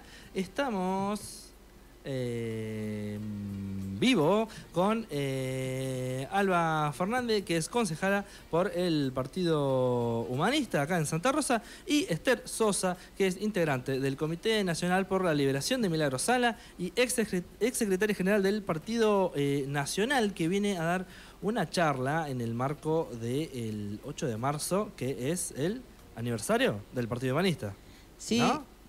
Estamos 0.34 1.46
eh, 2.08 3.18
vivo 3.98 4.48
con 4.72 5.06
eh, 5.10 6.28
Alba 6.30 6.92
Fernández, 6.92 7.44
que 7.44 7.56
es 7.56 7.68
concejala 7.68 8.24
por 8.48 8.70
el 8.76 9.10
Partido 9.12 10.20
Humanista 10.22 10.82
acá 10.82 10.98
en 10.98 11.06
Santa 11.06 11.32
Rosa, 11.32 11.62
y 11.84 12.06
Esther 12.08 12.42
Sosa, 12.44 12.96
que 13.16 13.26
es 13.26 13.40
integrante 13.40 13.98
del 13.98 14.16
Comité 14.16 14.62
Nacional 14.62 15.06
por 15.06 15.24
la 15.24 15.34
Liberación 15.34 15.82
de 15.82 15.88
Milagro 15.88 16.18
Sala 16.18 16.56
y 16.78 16.92
ex, 16.94 17.14
secretaria 17.14 18.14
general 18.14 18.42
del 18.42 18.62
Partido 18.62 19.32
eh, 19.34 19.64
Nacional, 19.66 20.32
que 20.32 20.46
viene 20.46 20.78
a 20.78 20.84
dar 20.84 21.06
una 21.42 21.68
charla 21.68 22.28
en 22.30 22.40
el 22.40 22.54
marco 22.54 23.10
del 23.20 23.98
8 24.04 24.28
de 24.28 24.36
marzo, 24.36 24.92
que 24.96 25.32
es 25.32 25.52
el 25.56 25.82
aniversario 26.14 26.80
del 26.92 27.08
Partido 27.08 27.34
Humanista. 27.34 27.74
Sí, 28.16 28.40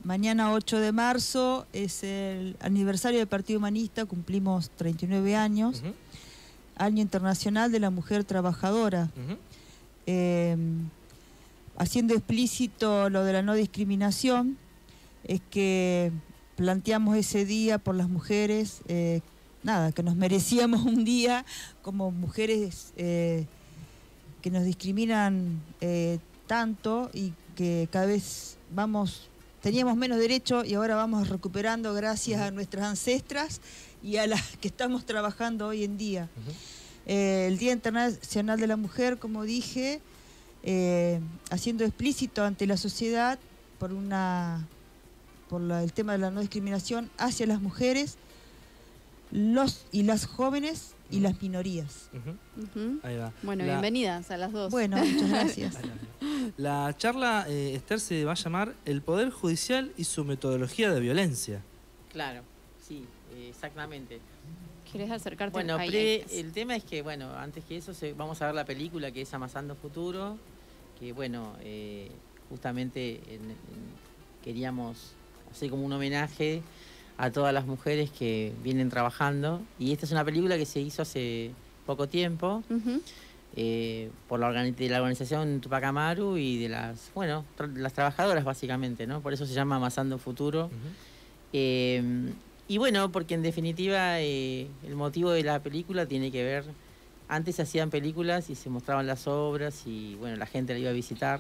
mañana 0.08 0.54
8 0.54 0.80
de 0.80 0.94
marzo 0.94 1.68
es 1.74 2.02
el 2.02 2.56
aniversario 2.62 3.20
del 3.20 3.28
Partido 3.28 3.60
Humanista, 3.60 4.06
cumplimos 4.06 4.70
39 4.70 5.36
años, 5.36 5.84
año 6.78 7.02
internacional 7.02 7.74
de 7.74 7.82
la 7.82 7.90
mujer 7.90 8.24
trabajadora. 8.24 9.10
Em, 10.06 10.90
haciendo 11.76 12.14
explícito 12.14 13.10
lo 13.10 13.26
de 13.26 13.34
la 13.34 13.42
no 13.42 13.54
discriminación, 13.54 14.58
es 15.26 15.42
que 15.52 16.14
planteamos 16.56 17.18
ese 17.18 17.44
día 17.44 17.78
por 17.78 17.94
las 17.94 18.08
mujeres, 18.08 18.84
eh, 18.88 19.20
nada, 19.62 19.92
que 19.92 20.04
nos 20.04 20.16
merecíamos 20.16 20.86
un 20.86 21.04
día 21.04 21.46
como 21.82 22.12
mujeres 22.12 22.94
eh, 22.96 23.46
que 24.42 24.52
nos 24.52 24.64
discriminan 24.64 25.62
eh, 25.82 26.20
tanto 26.48 27.12
y 27.14 27.34
que 27.58 27.90
cada 27.92 28.06
vez 28.06 28.58
vamos, 28.74 29.30
teníamos 29.68 29.98
menos 29.98 30.18
derecho 30.18 30.64
y 30.64 30.76
ahora 30.76 30.96
vamos 30.96 31.28
recuperando 31.28 31.94
gracias 31.94 32.40
a 32.40 32.52
nuestras 32.52 32.86
ancestras 32.86 33.60
y 34.02 34.16
a 34.16 34.26
las 34.26 34.42
que 34.62 34.70
estamos 34.70 35.06
trabajando 35.06 35.68
hoy 35.68 35.84
en 35.84 35.98
día. 35.98 36.30
Eh, 37.06 37.48
el 37.50 37.58
Día 37.58 37.74
Internacional 37.74 38.62
de 38.62 38.68
la 38.68 38.78
Mujer, 38.78 39.18
como 39.20 39.44
dije, 39.44 40.00
eh, 40.64 41.20
haciendo 41.50 41.84
explícito 41.84 42.46
ante 42.46 42.66
la 42.66 42.78
sociedad 42.78 43.40
por 43.78 43.92
una 43.92 44.66
por 45.50 45.62
el 45.62 45.92
tema 45.92 46.14
de 46.14 46.20
la 46.20 46.32
no 46.32 46.40
discriminación 46.40 47.10
hacia 47.18 47.46
las 47.46 47.60
mujeres, 47.60 48.16
los 49.32 49.86
y 49.92 50.04
las 50.04 50.26
jóvenes 50.26 50.96
y 51.10 51.20
las 51.20 51.42
minorías. 51.42 52.10
Bueno, 53.44 53.64
bienvenidas 53.64 54.32
a 54.32 54.38
las 54.38 54.52
dos. 54.52 54.72
Bueno, 54.72 54.98
muchas 54.98 55.30
gracias. 55.30 55.78
La 56.58 56.96
charla, 56.98 57.46
eh, 57.48 57.76
Esther, 57.76 58.00
se 58.00 58.26
va 58.26 58.34
a 58.34 58.36
llamar 58.36 58.76
El 58.86 59.02
Poder 59.02 59.30
Judicial 59.30 59.92
y 59.98 60.04
su 60.04 60.26
metodología 60.26 60.92
de 60.92 61.00
violencia. 61.00 61.62
Claro, 62.12 62.42
sí, 62.82 63.06
exactamente. 63.48 64.20
¿Quieres 64.92 65.12
acercarte? 65.12 65.52
Bueno, 65.54 65.78
el 65.80 66.52
tema 66.54 66.76
es 66.76 66.84
que, 66.84 67.02
bueno, 67.02 67.34
antes 67.34 67.64
que 67.66 67.78
eso 67.78 67.92
vamos 68.16 68.42
a 68.42 68.48
ver 68.48 68.56
la 68.56 68.66
película 68.66 69.12
que 69.12 69.22
es 69.22 69.34
Amasando 69.34 69.76
Futuro, 69.76 70.38
que, 71.00 71.12
bueno, 71.12 71.56
eh, 71.62 72.10
justamente 72.50 73.22
queríamos 74.44 75.14
hacer 75.52 75.70
como 75.70 75.86
un 75.86 75.92
homenaje 75.92 76.64
a 77.18 77.32
todas 77.32 77.54
las 77.54 77.66
mujeres 77.66 78.12
que 78.12 78.54
vienen 78.64 78.90
trabajando. 78.90 79.62
Y 79.80 79.92
esta 79.92 80.06
es 80.06 80.12
una 80.12 80.24
película 80.24 80.58
que 80.58 80.66
se 80.66 80.80
hizo 80.80 81.02
hace 81.02 81.52
poco 81.86 82.08
tiempo 82.08 82.64
eh, 83.56 84.12
por 84.28 84.40
la, 84.40 84.52
de 84.52 84.90
la 84.90 84.98
organización 84.98 85.62
Tupac 85.62 85.84
Amaru 85.84 86.38
y 86.38 86.58
de 86.60 86.70
las, 86.70 87.12
bueno, 87.16 87.46
las 87.76 87.94
trabajadoras 87.94 88.44
básicamente, 88.44 89.08
¿no? 89.08 89.22
Por 89.22 89.34
eso 89.34 89.46
se 89.46 89.54
llama 89.54 89.78
Amasando 89.78 90.18
Futuro. 90.18 90.70
Eh, 91.54 92.32
y 92.68 92.78
bueno, 92.78 93.12
porque 93.12 93.34
en 93.34 93.42
definitiva 93.42 94.20
eh, 94.20 94.68
el 94.86 94.96
motivo 94.96 95.32
de 95.32 95.42
la 95.44 95.64
película 95.64 96.06
tiene 96.06 96.32
que 96.32 96.44
ver, 96.44 96.66
antes 97.30 97.56
se 97.56 97.62
hacían 97.62 97.90
películas 97.90 98.50
y 98.50 98.56
se 98.56 98.70
mostraban 98.70 99.08
las 99.08 99.26
obras 99.28 99.84
y 99.86 100.16
bueno, 100.16 100.36
la 100.36 100.46
gente 100.46 100.74
la 100.74 100.80
iba 100.80 100.90
a 100.90 100.94
visitar. 100.94 101.40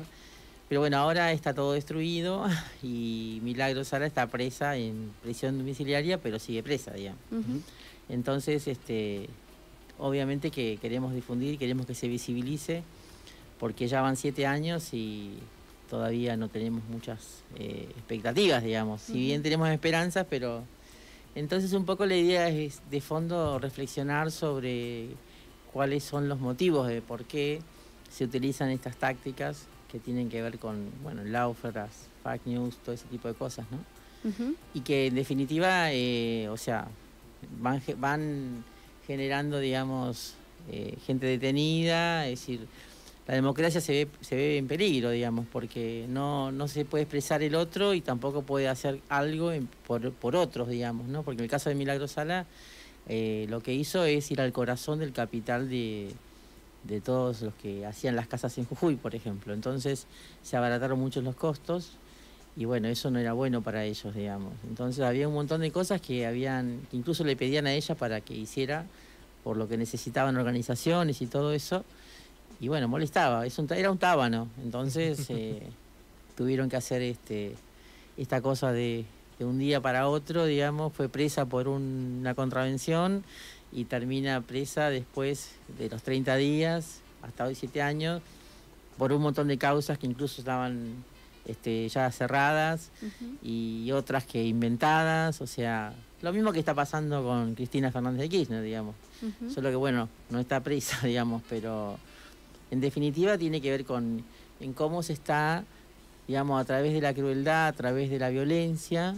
Pero 0.69 0.81
bueno, 0.81 0.97
ahora 0.97 1.31
está 1.31 1.53
todo 1.53 1.73
destruido 1.73 2.45
y 2.83 3.39
Milagro 3.43 3.83
Sala 3.83 4.05
está 4.05 4.27
presa 4.27 4.75
en 4.75 5.11
prisión 5.23 5.57
domiciliaria, 5.57 6.19
pero 6.19 6.39
sigue 6.39 6.63
presa, 6.63 6.93
digamos. 6.93 7.21
Entonces, 8.09 8.67
este, 8.67 9.29
obviamente 9.97 10.51
que 10.51 10.77
queremos 10.81 11.13
difundir, 11.13 11.57
queremos 11.57 11.85
que 11.85 11.95
se 11.95 12.07
visibilice, 12.07 12.83
porque 13.59 13.87
ya 13.87 14.01
van 14.01 14.17
siete 14.17 14.45
años 14.45 14.93
y 14.93 15.37
todavía 15.89 16.35
no 16.37 16.49
tenemos 16.49 16.83
muchas 16.85 17.43
eh, 17.57 17.87
expectativas, 17.97 18.63
digamos. 18.63 19.01
Si 19.01 19.13
bien 19.13 19.43
tenemos 19.43 19.69
esperanzas, 19.69 20.25
pero... 20.29 20.63
Entonces 21.35 21.73
un 21.73 21.85
poco 21.85 22.07
la 22.07 22.15
idea 22.15 22.49
es 22.49 22.81
de 22.89 22.99
fondo 22.99 23.59
reflexionar 23.59 24.31
sobre 24.31 25.09
cuáles 25.71 26.03
son 26.03 26.27
los 26.29 26.39
motivos 26.39 26.87
de 26.87 27.03
por 27.03 27.25
qué 27.25 27.61
se 28.09 28.23
utilizan 28.23 28.71
estas 28.71 28.97
tácticas 28.97 29.67
que 29.91 29.99
tienen 29.99 30.29
que 30.29 30.41
ver 30.41 30.59
con, 30.59 30.91
bueno, 31.03 31.23
láuferas, 31.23 32.07
fake 32.23 32.45
news, 32.45 32.77
todo 32.77 32.93
ese 32.93 33.05
tipo 33.07 33.27
de 33.27 33.33
cosas, 33.33 33.65
¿no? 33.71 33.77
Y 34.73 34.81
que 34.81 35.07
en 35.07 35.15
definitiva, 35.15 35.93
eh, 35.93 36.49
o 36.49 36.57
sea, 36.57 36.87
van, 37.61 37.81
van 37.97 38.65
generando, 39.05 39.59
digamos, 39.59 40.35
eh, 40.69 40.97
gente 41.05 41.27
detenida, 41.27 42.27
es 42.27 42.41
decir, 42.41 42.67
la 43.25 43.35
democracia 43.35 43.79
se 43.79 43.91
ve, 43.91 44.07
se 44.19 44.35
ve 44.35 44.57
en 44.57 44.67
peligro, 44.67 45.11
digamos, 45.11 45.45
porque 45.51 46.05
no, 46.09 46.51
no 46.51 46.67
se 46.67 46.83
puede 46.83 47.03
expresar 47.03 47.41
el 47.41 47.55
otro 47.55 47.93
y 47.93 48.01
tampoco 48.01 48.41
puede 48.41 48.67
hacer 48.67 48.99
algo 49.07 49.51
por, 49.85 50.11
por, 50.11 50.35
otros, 50.35 50.67
digamos, 50.67 51.07
¿no? 51.07 51.23
Porque 51.23 51.39
en 51.39 51.45
el 51.45 51.49
caso 51.49 51.69
de 51.69 51.75
Milagro 51.75 52.07
Sala, 52.07 52.45
eh, 53.07 53.45
lo 53.49 53.61
que 53.61 53.73
hizo 53.73 54.03
es 54.03 54.29
ir 54.31 54.41
al 54.41 54.51
corazón 54.51 54.99
del 54.99 55.13
capital 55.13 55.69
de, 55.69 56.09
de 56.87 57.01
todos 57.01 57.41
los 57.41 57.53
que 57.55 57.85
hacían 57.85 58.15
las 58.15 58.27
casas 58.27 58.57
en 58.57 58.65
Jujuy, 58.65 58.95
por 58.95 59.13
ejemplo. 59.13 59.53
Entonces 59.53 60.07
se 60.41 60.57
abarataron 60.57 60.99
mucho 60.99 61.21
los 61.21 61.35
costos 61.35 61.91
y 62.55 62.65
bueno, 62.65 62.87
eso 62.87 63.11
no 63.11 63.19
era 63.19 63.33
bueno 63.33 63.61
para 63.61 63.83
ellos, 63.83 64.15
digamos. 64.15 64.53
Entonces 64.67 65.03
había 65.03 65.27
un 65.27 65.33
montón 65.33 65.61
de 65.61 65.71
cosas 65.71 66.01
que 66.01 66.25
habían, 66.25 66.81
que 66.89 66.97
incluso 66.97 67.23
le 67.23 67.35
pedían 67.35 67.67
a 67.67 67.73
ella 67.73 67.95
para 67.95 68.21
que 68.21 68.33
hiciera 68.33 68.85
por 69.43 69.57
lo 69.57 69.67
que 69.67 69.77
necesitaban 69.77 70.37
organizaciones 70.37 71.21
y 71.21 71.27
todo 71.27 71.53
eso. 71.53 71.83
Y 72.59 72.69
bueno, 72.69 72.87
molestaba, 72.87 73.45
es 73.45 73.59
un, 73.59 73.71
era 73.71 73.91
un 73.91 73.97
tábano. 73.97 74.47
Entonces 74.63 75.25
eh, 75.29 75.61
tuvieron 76.35 76.69
que 76.69 76.77
hacer 76.77 77.01
este, 77.01 77.53
esta 78.17 78.41
cosa 78.41 78.71
de, 78.71 79.05
de, 79.37 79.45
un 79.45 79.59
día 79.59 79.79
para 79.81 80.07
otro, 80.07 80.45
digamos, 80.45 80.93
fue 80.93 81.09
presa 81.09 81.45
por 81.45 81.67
una 81.67 82.33
contravención 82.33 83.23
y 83.71 83.85
termina 83.85 84.41
presa 84.41 84.89
después 84.89 85.51
de 85.77 85.89
los 85.89 86.03
30 86.03 86.35
días, 86.35 87.01
hasta 87.21 87.45
hoy 87.45 87.55
7 87.55 87.81
años, 87.81 88.21
por 88.97 89.13
un 89.13 89.21
montón 89.21 89.47
de 89.47 89.57
causas 89.57 89.97
que 89.97 90.07
incluso 90.07 90.41
estaban 90.41 91.03
este, 91.45 91.87
ya 91.89 92.11
cerradas 92.11 92.91
y 93.43 93.91
otras 93.91 94.25
que 94.25 94.43
inventadas, 94.43 95.41
o 95.41 95.47
sea, 95.47 95.93
lo 96.21 96.33
mismo 96.33 96.51
que 96.51 96.59
está 96.59 96.73
pasando 96.73 97.23
con 97.23 97.55
Cristina 97.55 97.91
Fernández 97.91 98.21
de 98.21 98.29
Kirchner, 98.29 98.63
digamos. 98.63 98.95
Solo 99.53 99.69
que 99.69 99.75
bueno, 99.75 100.09
no 100.29 100.39
está 100.39 100.61
presa, 100.61 100.99
digamos, 101.05 101.41
pero 101.49 101.97
en 102.71 102.81
definitiva 102.81 103.37
tiene 103.37 103.61
que 103.61 103.71
ver 103.71 103.85
con 103.85 104.23
en 104.59 104.73
cómo 104.73 105.03
se 105.03 105.13
está, 105.13 105.63
digamos, 106.27 106.59
a 106.59 106.65
través 106.65 106.93
de 106.93 107.01
la 107.01 107.13
crueldad, 107.13 107.67
a 107.67 107.73
través 107.73 108.09
de 108.09 108.19
la 108.19 108.29
violencia, 108.29 109.15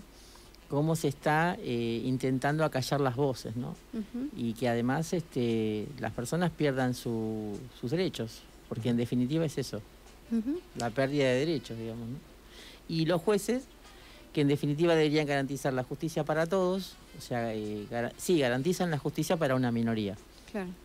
cómo 0.69 0.95
se 0.95 1.07
está 1.07 1.57
eh, 1.59 2.01
intentando 2.05 2.63
acallar 2.63 3.01
las 3.01 3.15
voces, 3.15 3.55
¿no? 3.55 3.75
Y 4.37 4.53
que 4.53 4.69
además 4.69 5.11
este, 5.13 5.87
las 5.99 6.13
personas 6.13 6.51
pierdan 6.51 6.93
sus 6.93 7.59
derechos, 7.81 8.43
porque 8.69 8.89
en 8.89 8.97
definitiva 8.97 9.43
es 9.45 9.57
eso, 9.57 9.81
la 10.77 10.91
pérdida 10.91 11.25
de 11.25 11.45
derechos, 11.45 11.77
digamos, 11.77 12.07
¿no? 12.07 12.17
Y 12.87 13.05
los 13.05 13.21
jueces, 13.21 13.63
que 14.31 14.41
en 14.41 14.47
definitiva 14.47 14.95
deberían 14.95 15.25
garantizar 15.25 15.73
la 15.73 15.83
justicia 15.83 16.23
para 16.23 16.45
todos, 16.45 16.95
o 17.17 17.21
sea, 17.21 17.53
eh, 17.53 17.87
sí, 18.17 18.39
garantizan 18.39 18.91
la 18.91 18.99
justicia 18.99 19.37
para 19.37 19.55
una 19.55 19.71
minoría, 19.71 20.15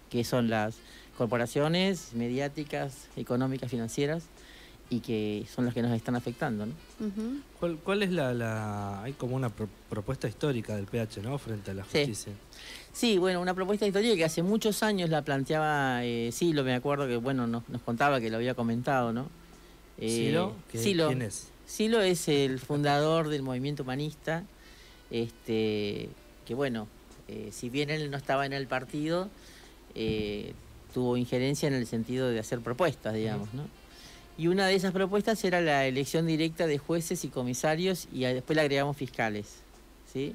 que 0.09 0.25
son 0.25 0.49
las 0.49 0.77
corporaciones 1.19 2.15
mediáticas, 2.15 3.09
económicas, 3.17 3.71
financieras, 3.71 4.25
y 4.91 5.01
que 5.01 5.47
son 5.53 5.65
las 5.65 5.75
que 5.75 5.83
nos 5.83 5.93
están 5.93 6.17
afectando. 6.17 6.67
¿no? 6.67 6.73
¿Cuál, 7.83 8.03
es 8.03 8.13
la, 8.13 9.03
Hay 9.03 9.13
como 9.15 9.37
una 9.37 9.51
propuesta 9.51 10.29
histórica 10.29 10.77
del 10.77 10.87
PH, 10.87 11.23
¿no? 11.23 11.39
Frente 11.39 11.71
a 11.71 11.75
la 11.75 11.83
justicia. 11.83 12.33
Sí. 12.93 13.19
bueno, 13.19 13.41
una 13.41 13.55
propuesta 13.55 13.87
histórica 13.87 14.15
que 14.15 14.25
hace 14.25 14.43
muchos 14.43 14.83
años 14.83 15.11
la 15.11 15.23
planteaba 15.23 16.05
eh, 16.05 16.31
Silo, 16.33 16.65
me 16.65 16.75
acuerdo 16.75 17.07
que, 17.09 17.17
bueno, 17.17 17.47
nos, 17.47 17.63
contaba 17.85 18.21
que 18.21 18.31
lo 18.31 18.37
había 18.37 18.55
comentado, 18.55 19.13
¿no? 19.13 19.29
Eh, 19.99 20.09
¿Silo? 20.71 21.09
¿Quién 21.09 21.23
es? 21.23 21.49
Silo 21.67 22.01
es 22.03 22.29
el 22.29 22.59
fundador 22.59 23.29
del 23.29 23.43
movimiento 23.43 23.83
humanista, 23.83 24.45
este, 25.11 26.09
que 26.45 26.55
bueno, 26.55 26.89
eh, 27.29 27.49
si 27.53 27.71
bien 27.71 27.91
él 27.91 28.11
no 28.11 28.17
estaba 28.17 28.45
en 28.47 28.53
el 28.53 28.67
partido, 28.67 29.29
eh, 29.95 30.53
tuvo 30.93 31.17
injerencia 31.17 31.67
en 31.67 31.75
el 31.75 31.87
sentido 31.87 32.29
de 32.29 32.39
hacer 32.39 32.61
propuestas, 32.61 33.15
digamos, 33.15 33.53
¿no? 33.55 33.65
Y 34.37 34.49
una 34.49 34.67
de 34.67 34.75
esas 34.75 34.93
propuestas 34.93 35.45
era 35.45 35.61
la 35.61 35.87
elección 35.87 36.27
directa 36.27 36.67
de 36.67 36.79
jueces 36.79 37.25
y 37.25 37.29
comisarios 37.29 38.09
y 38.13 38.25
después 38.25 38.57
le 38.57 38.63
agregamos 38.63 38.97
fiscales. 38.97 39.59
¿sí? 40.13 40.35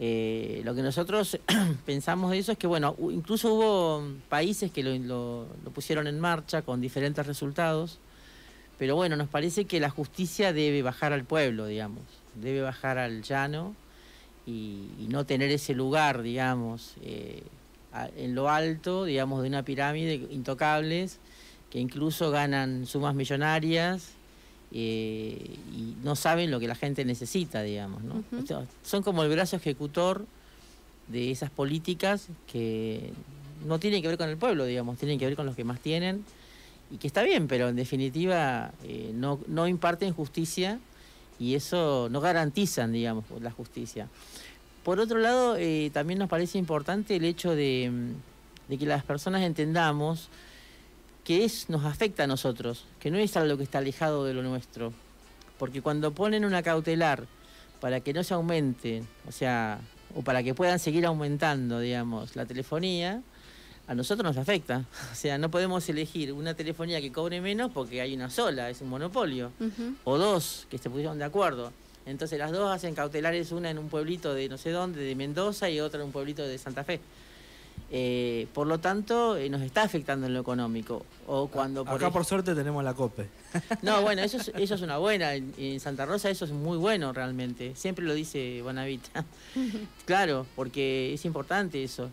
Eh, 0.00 0.62
lo 0.64 0.74
que 0.74 0.82
nosotros 0.82 1.38
pensamos 1.86 2.32
de 2.32 2.38
eso 2.38 2.52
es 2.52 2.58
que, 2.58 2.66
bueno, 2.66 2.96
incluso 3.10 3.54
hubo 3.54 4.04
países 4.28 4.70
que 4.72 4.82
lo, 4.82 5.46
pusieron 5.74 6.06
en 6.06 6.18
marcha 6.18 6.62
con 6.62 6.80
diferentes 6.80 7.26
resultados, 7.26 7.98
pero 8.78 8.96
bueno, 8.96 9.16
nos 9.16 9.28
parece 9.28 9.64
que 9.64 9.80
la 9.80 9.90
justicia 9.90 10.52
debe 10.52 10.82
bajar 10.82 11.12
al 11.12 11.24
pueblo, 11.24 11.66
digamos, 11.66 12.02
debe 12.34 12.62
bajar 12.62 12.98
al 12.98 13.22
llano 13.22 13.74
y, 14.46 14.88
no 15.08 15.24
tener 15.24 15.50
ese 15.50 15.72
lugar, 15.74 16.22
digamos, 16.22 16.94
eh, 17.02 17.42
en 18.16 18.34
lo 18.34 18.50
alto, 18.50 19.04
digamos, 19.04 19.42
de 19.42 19.48
una 19.48 19.64
pirámide 19.64 20.14
intocables 20.30 21.18
que 21.70 21.78
incluso 21.78 22.30
ganan 22.30 22.86
sumas 22.86 23.14
millonarias 23.14 24.10
eh, 24.72 25.56
y 25.74 25.94
no 26.02 26.16
saben 26.16 26.50
lo 26.50 26.60
que 26.60 26.68
la 26.68 26.74
gente 26.74 27.04
necesita, 27.04 27.62
digamos. 27.62 28.02
¿no? 28.02 28.22
son 28.82 29.02
como 29.02 29.22
el 29.22 29.30
brazo 29.30 29.56
ejecutor 29.56 30.26
de 31.08 31.30
esas 31.30 31.50
políticas 31.50 32.28
que 32.50 33.12
no 33.66 33.78
tienen 33.78 34.02
que 34.02 34.08
ver 34.08 34.18
con 34.18 34.28
el 34.28 34.36
pueblo, 34.36 34.64
digamos, 34.64 34.98
tienen 34.98 35.18
que 35.18 35.26
ver 35.26 35.36
con 35.36 35.46
los 35.46 35.56
que 35.56 35.64
más 35.64 35.80
tienen 35.80 36.24
y 36.90 36.98
que 36.98 37.06
está 37.06 37.22
bien, 37.22 37.48
pero 37.48 37.68
en 37.68 37.76
definitiva 37.76 38.72
eh, 38.84 39.10
no, 39.14 39.40
no 39.46 39.68
imparten 39.68 40.12
justicia 40.12 40.78
y 41.38 41.54
eso 41.54 42.08
no 42.10 42.20
garantizan, 42.20 42.92
digamos, 42.92 43.24
la 43.40 43.50
justicia. 43.50 44.08
Por 44.84 45.00
otro 45.00 45.18
lado, 45.18 45.56
eh, 45.56 45.90
también 45.92 46.18
nos 46.18 46.28
parece 46.28 46.58
importante 46.58 47.16
el 47.16 47.24
hecho 47.24 47.54
de, 47.54 47.90
de 48.68 48.78
que 48.78 48.86
las 48.86 49.04
personas 49.04 49.42
entendamos 49.42 50.28
que 51.28 51.44
es, 51.44 51.68
nos 51.68 51.84
afecta 51.84 52.24
a 52.24 52.26
nosotros, 52.26 52.86
que 52.98 53.10
no 53.10 53.18
es 53.18 53.36
algo 53.36 53.58
que 53.58 53.62
está 53.62 53.80
alejado 53.80 54.24
de 54.24 54.32
lo 54.32 54.42
nuestro. 54.42 54.94
Porque 55.58 55.82
cuando 55.82 56.14
ponen 56.14 56.42
una 56.46 56.62
cautelar 56.62 57.26
para 57.82 58.00
que 58.00 58.14
no 58.14 58.24
se 58.24 58.32
aumente, 58.32 59.02
o 59.26 59.30
sea, 59.30 59.78
o 60.14 60.22
para 60.22 60.42
que 60.42 60.54
puedan 60.54 60.78
seguir 60.78 61.04
aumentando, 61.04 61.80
digamos, 61.80 62.34
la 62.34 62.46
telefonía, 62.46 63.20
a 63.86 63.94
nosotros 63.94 64.24
nos 64.24 64.38
afecta. 64.38 64.86
O 65.12 65.14
sea, 65.14 65.36
no 65.36 65.50
podemos 65.50 65.86
elegir 65.90 66.32
una 66.32 66.54
telefonía 66.54 66.98
que 66.98 67.12
cobre 67.12 67.42
menos 67.42 67.72
porque 67.74 68.00
hay 68.00 68.14
una 68.14 68.30
sola, 68.30 68.70
es 68.70 68.80
un 68.80 68.88
monopolio. 68.88 69.52
O 70.04 70.16
dos 70.16 70.66
que 70.70 70.78
se 70.78 70.88
pusieron 70.88 71.18
de 71.18 71.24
acuerdo. 71.24 71.74
Entonces 72.06 72.38
las 72.38 72.52
dos 72.52 72.74
hacen 72.74 72.94
cautelares, 72.94 73.52
una 73.52 73.68
en 73.68 73.76
un 73.76 73.90
pueblito 73.90 74.32
de 74.32 74.48
no 74.48 74.56
sé 74.56 74.70
dónde, 74.70 75.02
de 75.02 75.14
Mendoza, 75.14 75.68
y 75.68 75.78
otra 75.78 76.00
en 76.00 76.06
un 76.06 76.12
pueblito 76.12 76.42
de 76.42 76.56
Santa 76.56 76.84
Fe. 76.84 77.00
Eh, 77.90 78.46
por 78.52 78.66
lo 78.66 78.78
tanto, 78.78 79.36
eh, 79.38 79.48
nos 79.48 79.62
está 79.62 79.82
afectando 79.82 80.26
en 80.26 80.34
lo 80.34 80.40
económico. 80.40 81.06
O 81.26 81.48
cuando 81.48 81.82
Acá 81.88 82.10
por 82.10 82.24
suerte 82.24 82.54
tenemos 82.54 82.84
la 82.84 82.94
COPE. 82.94 83.28
No, 83.82 84.02
bueno, 84.02 84.22
eso 84.22 84.36
es, 84.36 84.52
eso 84.56 84.74
es 84.74 84.82
una 84.82 84.98
buena. 84.98 85.34
En, 85.34 85.80
Santa 85.80 86.04
Rosa 86.04 86.28
eso 86.28 86.44
es 86.44 86.50
muy 86.50 86.76
bueno 86.76 87.12
realmente. 87.12 87.74
Siempre 87.74 88.04
lo 88.04 88.14
dice 88.14 88.60
Bonavita. 88.62 89.24
claro, 90.04 90.46
porque 90.54 91.14
es 91.14 91.24
importante 91.24 91.82
eso. 91.82 92.10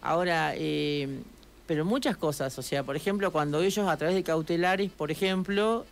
Ahora, 0.00 0.54
eh, 0.56 1.20
pero 1.66 1.84
muchas 1.84 2.16
cosas, 2.16 2.58
o 2.58 2.62
sea, 2.62 2.82
por 2.82 2.96
ejemplo, 2.96 3.30
cuando 3.30 3.62
ellos 3.62 3.86
a 3.86 3.96
través 3.96 4.16
de 4.16 4.24
cautelares, 4.24 4.90
por 4.90 5.12
ejemplo, 5.12 5.86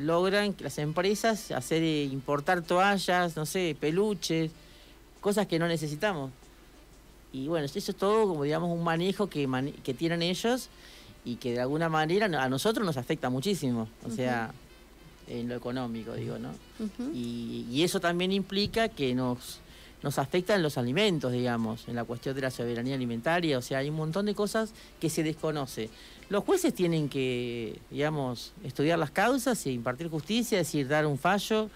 logran 0.00 0.54
que 0.54 0.64
las 0.64 0.78
empresas 0.78 1.50
hacer 1.50 1.82
importar 1.82 2.62
toallas, 2.62 3.36
no 3.36 3.44
sé, 3.44 3.76
peluches, 3.78 4.50
cosas 5.20 5.46
que 5.46 5.58
no 5.58 5.68
necesitamos. 5.68 6.30
Y 7.32 7.48
bueno, 7.48 7.66
eso 7.66 7.78
es 7.78 7.96
todo 7.96 8.28
como 8.28 8.44
digamos 8.44 8.70
un 8.70 8.82
manejo 8.82 9.28
que, 9.28 9.72
que 9.82 9.94
tienen 9.94 10.22
ellos 10.22 10.68
y 11.24 11.36
que 11.36 11.52
de 11.52 11.60
alguna 11.60 11.88
manera 11.88 12.26
a 12.26 12.48
nosotros 12.48 12.86
nos 12.86 12.96
afecta 12.96 13.28
muchísimo, 13.30 13.88
o 14.04 14.10
sea, 14.10 14.52
en 15.26 15.48
lo 15.48 15.56
económico, 15.56 16.14
digo, 16.14 16.38
¿no? 16.38 16.50
y, 17.12 17.82
eso 17.82 18.00
también 18.00 18.30
implica 18.30 18.88
que 18.88 19.12
nos, 19.14 19.60
nos 20.02 20.18
afecta 20.18 20.54
en 20.54 20.62
los 20.62 20.78
alimentos, 20.78 21.32
digamos, 21.32 21.88
en 21.88 21.96
la 21.96 22.04
cuestión 22.04 22.34
de 22.36 22.42
la 22.42 22.50
soberanía 22.52 22.94
alimentaria, 22.94 23.58
o 23.58 23.62
sea, 23.62 23.78
hay 23.78 23.90
un 23.90 23.96
montón 23.96 24.26
de 24.26 24.34
cosas 24.34 24.72
que 25.00 25.10
se 25.10 25.24
desconoce. 25.24 25.90
Los 26.28 26.44
jueces 26.44 26.72
tienen 26.74 27.08
que, 27.08 27.80
digamos, 27.90 28.52
estudiar 28.62 28.98
las 28.98 29.10
causas 29.10 29.66
e 29.66 29.72
impartir 29.72 30.08
justicia, 30.08 30.60
es 30.60 30.68
decir, 30.68 30.86
dar 30.86 31.06
un 31.06 31.18
fallo 31.18 31.70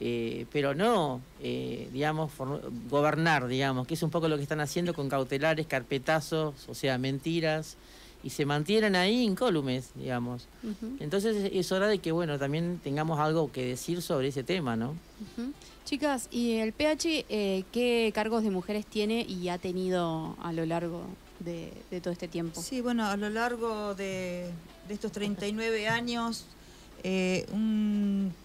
eh, 0.00 0.46
pero 0.52 0.74
no, 0.74 1.20
eh, 1.42 1.88
digamos, 1.92 2.30
gobernar, 2.88 3.48
digamos, 3.48 3.86
que 3.86 3.94
es 3.94 4.02
un 4.02 4.10
poco 4.10 4.28
lo 4.28 4.36
que 4.36 4.42
están 4.42 4.60
haciendo 4.60 4.94
con 4.94 5.08
cautelares, 5.08 5.66
carpetazos, 5.66 6.68
o 6.68 6.74
sea, 6.74 6.98
mentiras, 6.98 7.76
y 8.22 8.30
se 8.30 8.46
mantienen 8.46 8.96
ahí 8.96 9.22
incólumes, 9.22 9.90
digamos. 9.94 10.48
Entonces 11.00 11.50
es 11.52 11.72
hora 11.72 11.86
de 11.86 11.98
que, 11.98 12.12
bueno, 12.12 12.38
también 12.38 12.80
tengamos 12.82 13.18
algo 13.18 13.50
que 13.50 13.64
decir 13.64 14.02
sobre 14.02 14.28
ese 14.28 14.42
tema, 14.42 14.76
¿no? 14.76 14.94
Chicas, 15.84 16.28
¿y 16.30 16.54
el 16.56 16.72
PH 16.72 17.26
eh, 17.28 17.64
qué 17.72 18.10
cargos 18.14 18.42
de 18.42 18.50
mujeres 18.50 18.86
tiene 18.86 19.22
y 19.22 19.48
ha 19.48 19.58
tenido 19.58 20.36
a 20.42 20.52
lo 20.52 20.66
largo 20.66 21.04
de, 21.40 21.72
todo 22.02 22.12
este 22.12 22.28
tiempo? 22.28 22.60
Sí, 22.60 22.80
bueno, 22.80 23.06
a 23.06 23.16
lo 23.16 23.30
largo 23.30 23.94
de, 23.94 24.50
de 24.86 24.94
estos 24.94 25.12
39 25.12 25.88
años 25.88 26.46
eh, 27.02 27.46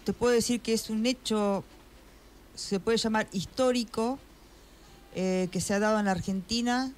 te 0.03 0.13
puedo 0.13 0.33
decir 0.33 0.61
que 0.61 0.73
es 0.73 0.89
un 0.89 1.05
hecho, 1.05 1.63
se 2.55 2.79
puede 2.79 2.97
llamar 2.97 3.27
histórico, 3.31 4.19
eh, 5.15 5.47
que 5.51 5.61
se 5.61 5.73
ha 5.73 5.79
dado 5.79 5.99
en 5.99 6.05
la 6.05 6.11
Argentina 6.11 6.91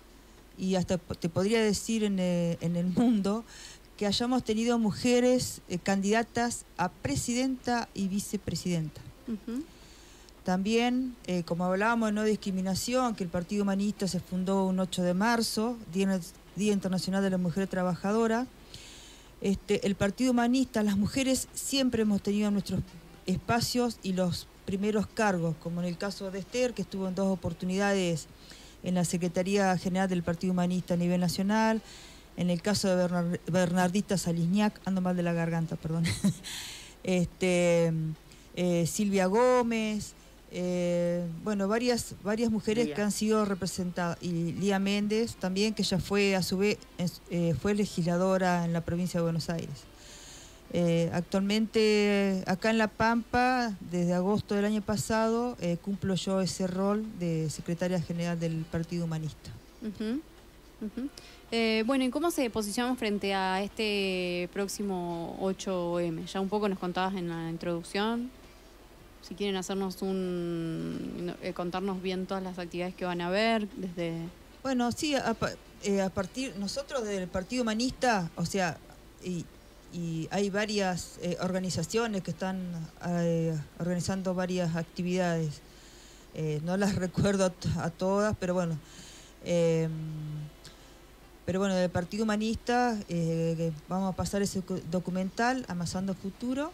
y 0.58 0.76
hasta 0.76 0.98
te 0.98 1.30
podría 1.30 1.62
decir 1.62 2.04
en, 2.04 2.20
eh, 2.20 2.58
el 2.62 2.86
mundo, 2.86 3.44
que 3.98 4.06
hayamos 4.06 4.44
tenido 4.44 4.78
mujeres 4.78 5.62
candidatas 5.84 6.66
a 6.78 6.90
presidenta 6.90 7.88
y 7.94 8.10
vicepresidenta. 8.10 9.00
También, 10.44 11.16
como 11.46 11.64
hablábamos 11.64 12.10
de 12.10 12.14
no 12.14 12.24
discriminación, 12.26 13.16
que 13.16 13.24
el 13.24 13.30
Partido 13.30 13.64
Humanista 13.64 14.08
se 14.10 14.20
fundó 14.20 14.66
un 14.66 14.80
8 14.80 15.02
de 15.02 15.14
marzo, 15.14 15.78
Día 15.94 16.74
Internacional 16.74 17.24
de 17.24 17.30
la 17.30 17.38
Mujer 17.38 17.68
Trabajadora, 17.68 18.48
este, 19.46 19.86
el 19.86 19.94
Partido 19.94 20.32
Humanista, 20.32 20.82
las 20.82 20.98
mujeres 20.98 21.48
siempre 21.54 22.02
hemos 22.02 22.24
tenido 22.24 22.50
nuestros 22.50 22.82
espacios 23.28 24.00
y 24.02 24.14
los 24.14 24.48
primeros 24.66 25.06
cargos, 25.06 25.56
como 25.62 25.82
en 25.82 25.88
el 25.88 26.00
caso 26.00 26.32
de 26.32 26.40
Esther, 26.40 26.74
que 26.74 26.82
estuvo 26.82 27.08
en 27.08 27.14
dos 27.14 27.32
oportunidades 27.32 28.26
en 28.82 28.96
la 28.96 29.06
Secretaría 29.06 29.78
General 29.78 30.10
del 30.10 30.24
Partido 30.24 30.52
Humanista 30.52 30.96
a 30.96 30.98
nivel 30.98 31.22
nacional, 31.22 31.84
en 32.38 32.50
el 32.50 32.64
caso 32.64 32.96
de 32.96 33.40
Bernardita 33.46 34.18
Salisniak, 34.18 34.82
ando 34.84 35.02
mal 35.02 35.16
de 35.16 35.22
la 35.22 35.34
garganta, 35.34 35.76
perdón, 35.76 36.06
este, 37.04 37.94
eh, 38.56 38.88
Silvia 38.88 39.28
Gómez, 39.28 40.15
eh, 40.52 41.28
bueno, 41.44 41.68
varias, 41.68 42.16
varias 42.24 42.52
mujeres 42.52 42.90
que 42.94 43.02
han 43.02 43.12
sido 43.12 43.46
representadas, 43.46 44.18
y 44.22 44.54
Lía 44.54 44.80
Méndez 44.80 45.36
también, 45.36 45.74
que 45.74 45.84
ya 45.84 46.00
fue 46.00 46.36
a 46.36 46.44
su 46.44 46.58
vez, 46.58 46.78
eh, 47.30 47.56
fue 47.60 47.74
legisladora 47.74 48.66
en 48.66 48.74
la 48.74 48.82
provincia 48.82 49.20
de 49.20 49.24
Buenos 49.24 49.50
Aires. 49.50 49.84
Eh, 50.74 51.10
actualmente 51.14 52.44
acá 52.48 52.70
en 52.70 52.78
La 52.78 52.88
Pampa, 52.88 53.76
desde 53.92 54.14
agosto 54.14 54.56
del 54.56 54.66
año 54.66 54.82
pasado, 54.82 55.58
cumplo 55.82 56.16
yo 56.16 56.42
ese 56.42 56.68
rol 56.68 57.06
de 57.20 57.50
secretaria 57.50 58.02
general 58.02 58.40
del 58.40 58.66
Partido 58.72 59.06
Humanista. 59.06 59.52
bueno, 61.86 62.04
¿y 62.04 62.10
cómo 62.10 62.32
se 62.32 62.50
posicionamos 62.50 62.98
frente 62.98 63.34
a 63.34 63.62
este 63.62 64.50
próximo 64.54 65.38
8M? 65.42 66.26
Ya 66.26 66.40
un 66.40 66.50
poco 66.50 66.70
nos 66.70 66.80
contabas 66.80 67.16
en 67.16 67.30
la 67.30 67.50
introducción 67.50 68.30
si 69.28 69.34
quieren 69.34 69.56
hacernos 69.56 70.02
un 70.02 71.34
eh, 71.42 71.54
contarnos 71.54 72.02
bien 72.02 72.28
todas 72.28 72.44
las 72.44 72.60
actividades 72.60 72.94
que 72.94 73.06
van 73.06 73.22
a 73.22 73.30
ver 73.30 73.68
desde 73.70 74.14
bueno 74.62 74.92
sí 74.92 75.16
a, 75.16 75.36
eh, 75.84 76.10
partir 76.14 76.56
nosotros 76.58 77.04
del 77.04 77.28
Partido 77.28 77.64
Humanista 77.64 78.30
o 78.36 78.46
sea 78.46 78.78
y, 79.24 79.46
hay 80.30 80.50
varias 80.50 81.20
eh, 81.22 81.38
organizaciones 81.40 82.22
que 82.22 82.32
están 82.32 82.60
organizando 83.80 84.34
varias 84.36 84.76
actividades. 84.76 85.62
No 86.64 86.76
las 86.76 86.96
recuerdo 87.06 87.54
a, 87.78 87.90
todas 87.92 88.36
pero 88.38 88.54
bueno 88.54 88.78
em, 89.46 89.90
pero 91.46 91.60
bueno 91.60 91.76
del 91.76 91.90
Partido 91.90 92.26
Humanista 92.26 93.00
vamos 93.88 94.14
a 94.14 94.16
pasar 94.18 94.42
ese 94.42 94.62
documental 94.92 95.64
Amasando 95.70 96.14
Futuro 96.14 96.74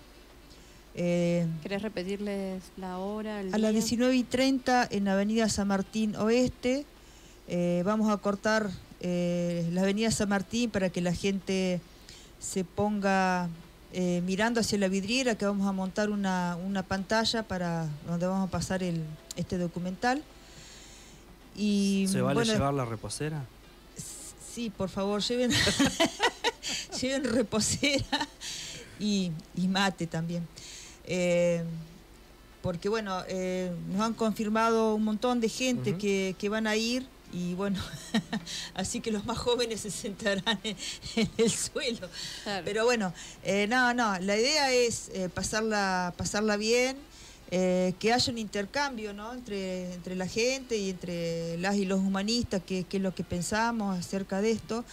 eh, 0.96 1.48
¿Querés 1.64 1.82
repetirles 1.82 2.64
la 2.78 2.98
hora? 2.98 3.40
a 3.40 3.58
las 3.58 3.72
19 3.72 4.16
y 4.16 4.24
30 4.24 4.88
en 4.92 5.06
la 5.06 5.14
avenida 5.14 5.50
San 5.50 5.68
Martín 5.68 6.16
Oeste. 6.16 6.86
Eh, 7.48 7.84
vamos 7.86 8.12
a 8.12 8.18
cortar 8.18 8.70
eh, 9.00 9.68
la 9.72 9.82
avenida 9.82 10.12
San 10.12 10.30
Martín 10.30 10.70
para 10.70 10.90
que 10.90 11.02
la 11.02 11.14
gente 11.14 11.82
se 12.40 12.64
ponga 12.64 13.50
mirando 14.24 14.62
hacia 14.62 14.78
la 14.78 14.88
vidriera, 14.88 15.36
que 15.36 15.46
vamos 15.46 15.68
a 15.68 15.74
montar 15.74 16.12
una, 16.12 16.86
pantalla 16.88 17.44
para 17.44 17.90
donde 18.08 18.26
vamos 18.26 18.48
a 18.48 18.52
pasar 18.52 18.84
el, 18.84 19.04
este 19.36 19.58
documental. 19.58 20.24
Y, 21.58 22.06
¿Se 22.08 22.22
vale 22.22 22.46
llevar 22.46 22.74
la 22.74 22.86
reposera? 22.86 23.44
Sí, 24.54 24.70
por 24.70 24.88
favor, 24.90 25.22
lleven, 25.22 25.52
lleven 27.02 27.24
reposera 27.26 28.28
y, 29.02 29.32
mate 29.68 30.08
también. 30.08 30.48
Eh, 31.06 31.64
porque 32.62 32.90
bueno, 32.90 33.24
eh, 33.28 33.72
nos 33.90 34.02
han 34.02 34.14
confirmado 34.14 34.96
un 34.96 35.04
montón 35.04 35.42
de 35.42 35.50
gente 35.50 35.98
que, 35.98 36.50
van 36.50 36.68
a 36.68 36.76
ir 36.76 37.08
y 37.34 37.56
bueno, 37.56 37.80
así 38.76 39.00
que 39.00 39.10
los 39.10 39.26
más 39.26 39.38
jóvenes 39.38 39.82
se 39.82 39.90
sentarán 39.90 40.60
en, 40.64 40.78
el 41.38 41.50
suelo. 41.50 42.08
Pero 42.64 42.86
bueno, 42.86 43.14
eh, 43.44 43.66
no, 43.68 43.94
no, 43.94 44.20
la 44.20 44.38
idea 44.38 44.72
es 44.72 45.10
pasarla, 45.34 46.14
pasarla 46.18 46.56
bien, 46.58 46.98
que 47.50 48.14
haya 48.14 48.32
un 48.32 48.38
intercambio 48.38 49.14
¿no? 49.14 49.34
entre, 49.34 49.94
entre 49.94 50.16
la 50.16 50.28
gente 50.28 50.78
y 50.78 50.92
entre 50.92 51.58
las 51.58 51.76
y 51.78 51.86
los 51.86 52.00
humanistas, 52.00 52.62
que, 52.64 52.84
que 52.84 52.98
es 52.98 53.04
lo 53.04 53.16
que 53.16 53.24
pensamos 53.24 53.98
acerca 53.98 54.40
de 54.42 54.52
esto. 54.52 54.86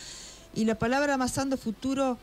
Y 0.54 0.64
la 0.64 0.78
palabra 0.78 1.14
amasando 1.14 1.58
futuro, 1.58 2.18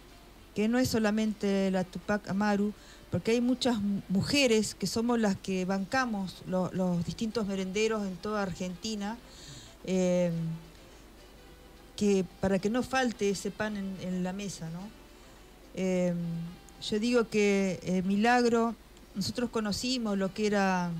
que 0.55 0.67
no 0.67 0.79
es 0.79 0.89
solamente 0.89 1.69
la 1.69 1.83
Tupac 1.83 2.27
Amaru, 2.29 2.73
porque 3.15 3.31
hay 3.31 3.39
muchas 3.39 3.77
mujeres 4.09 4.75
que 4.75 4.87
somos 4.87 5.17
las 5.17 5.37
que 5.37 5.63
bancamos 5.63 6.43
los 6.47 7.05
distintos 7.05 7.47
merenderos 7.47 8.05
en 8.05 8.17
toda 8.17 8.41
Argentina, 8.41 9.17
eh, 9.85 10.33
que 11.95 12.25
para 12.41 12.59
que 12.59 12.69
no 12.69 12.83
falte 12.83 13.29
ese 13.29 13.51
pan 13.51 13.77
en, 13.77 14.21
la 14.21 14.33
mesa, 14.33 14.69
¿no? 14.69 14.81
Eh, 15.75 16.13
yo 16.81 16.99
digo 16.99 17.29
que 17.29 17.79
eh, 17.83 18.01
Milagro, 18.01 18.75
nosotros 19.15 19.49
conocimos 19.49 20.17
lo 20.17 20.33
que 20.33 20.47
era, 20.47 20.91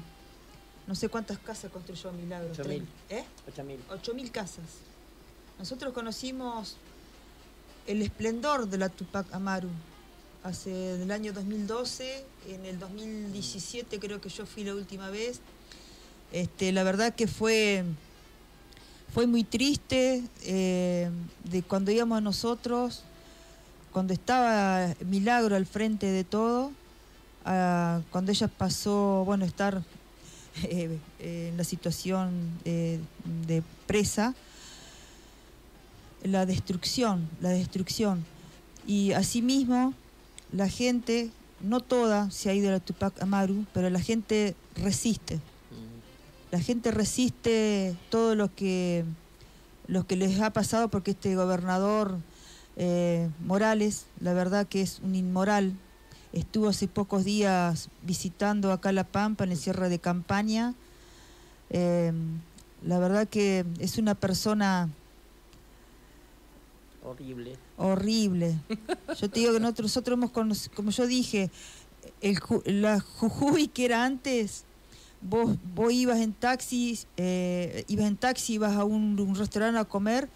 no 0.88 0.96
sé 0.96 1.10
cuántas 1.10 1.38
casas 1.40 1.70
construyó 1.70 2.14
Milagro. 2.14 2.54
8.000. 2.54 2.82
¿Eh? 3.10 3.26
8.000. 3.58 3.78
8.000 3.90 4.32
casas. 4.32 4.64
Nosotros 5.60 5.92
conocimos 5.92 6.78
el 7.88 8.02
esplendor 8.02 8.70
de 8.70 8.78
la 8.78 8.88
Tupac 8.88 9.34
Amaru. 9.34 9.68
Hace 10.46 11.02
el 11.02 11.10
año 11.10 11.34
2012, 11.34 12.24
en 12.50 12.66
el 12.68 12.78
2017 12.78 14.00
creo 14.00 14.22
que 14.22 14.30
yo 14.30 14.46
fui 14.46 14.64
la 14.64 14.76
última 14.76 15.10
vez. 15.10 15.40
Este, 16.32 16.72
la 16.72 16.84
verdad 16.84 17.16
que 17.16 17.26
fue, 17.26 17.84
fue 19.12 19.26
muy 19.26 19.44
triste 19.44 20.22
eh, 20.44 21.10
de 21.46 21.64
cuando 21.64 21.90
íbamos 21.90 22.22
nosotros, 22.22 23.02
cuando 23.92 24.14
estaba 24.14 24.94
Milagro 25.04 25.56
al 25.56 25.66
frente 25.66 26.06
de 26.06 26.24
todo, 26.24 26.72
cuando 27.44 28.32
ella 28.32 28.48
pasó, 28.48 29.24
bueno, 29.26 29.46
estar 29.46 29.82
eh, 30.64 31.00
en 31.22 31.58
la 31.58 31.64
situación 31.64 32.52
de 32.64 33.64
presa 33.88 34.36
la 36.22 36.46
destrucción, 36.46 37.28
la 37.42 37.50
destrucción. 37.50 38.24
Y 38.86 39.14
asimismo, 39.14 39.96
la 40.56 40.70
gente, 40.70 41.32
no 41.62 41.82
toda 41.82 42.32
se 42.32 42.50
ha 42.50 42.54
ido 42.54 42.70
a 42.70 42.74
la 42.74 42.80
Tupac 42.80 43.22
Amaru, 43.22 43.66
pero 43.74 43.90
la 43.90 44.00
gente 44.00 44.56
resiste. 44.76 45.40
La 46.52 46.60
gente 46.60 46.92
resiste 46.92 47.96
todo 48.10 48.36
lo 48.36 48.54
que, 48.56 49.04
lo 49.88 50.08
que 50.08 50.16
les 50.16 50.40
ha 50.40 50.52
pasado 50.52 50.88
porque 50.88 51.12
este 51.12 51.36
gobernador 51.36 52.20
eh, 52.78 53.30
Morales, 53.42 54.06
la 54.22 54.34
verdad 54.34 54.66
que 54.66 54.82
es 54.82 55.02
un 55.04 55.16
inmoral, 55.16 55.74
estuvo 56.32 56.70
hace 56.70 56.88
pocos 56.88 57.26
días 57.26 57.90
visitando 58.04 58.72
acá 58.72 58.94
La 58.94 59.04
Pampa 59.04 59.44
en 59.44 59.52
el 59.52 59.58
cierre 59.58 59.90
de 59.90 60.00
campaña. 60.00 60.74
Eh, 61.70 62.14
la 62.82 63.00
verdad 63.00 63.28
que 63.28 63.66
es 63.80 63.98
una 63.98 64.16
persona 64.16 64.88
Horrible. 67.06 67.56
Horrible. 67.78 68.56
Yo 69.20 69.30
te 69.30 69.40
digo 69.40 69.54
que 69.54 69.60
nosotros, 69.60 69.96
hemos 70.08 70.32
conocido, 70.32 70.76
como 70.76 70.90
yo 70.90 71.06
dije, 71.06 71.52
el, 72.22 72.40
la 72.66 73.00
Jujuy 73.00 73.68
que 73.68 73.86
era 73.86 74.04
antes, 74.04 74.64
vos, 75.22 75.56
vos 75.76 75.94
ibas 75.94 76.20
en 76.20 76.34
taxi, 76.34 77.00
eh, 77.18 77.84
ibas 77.88 78.08
en 78.08 78.18
taxi, 78.18 78.54
ibas 78.54 78.76
a 78.76 78.84
un, 78.84 79.36
restaurante 79.36 79.80
a 79.80 79.86
comer. 79.86 80.30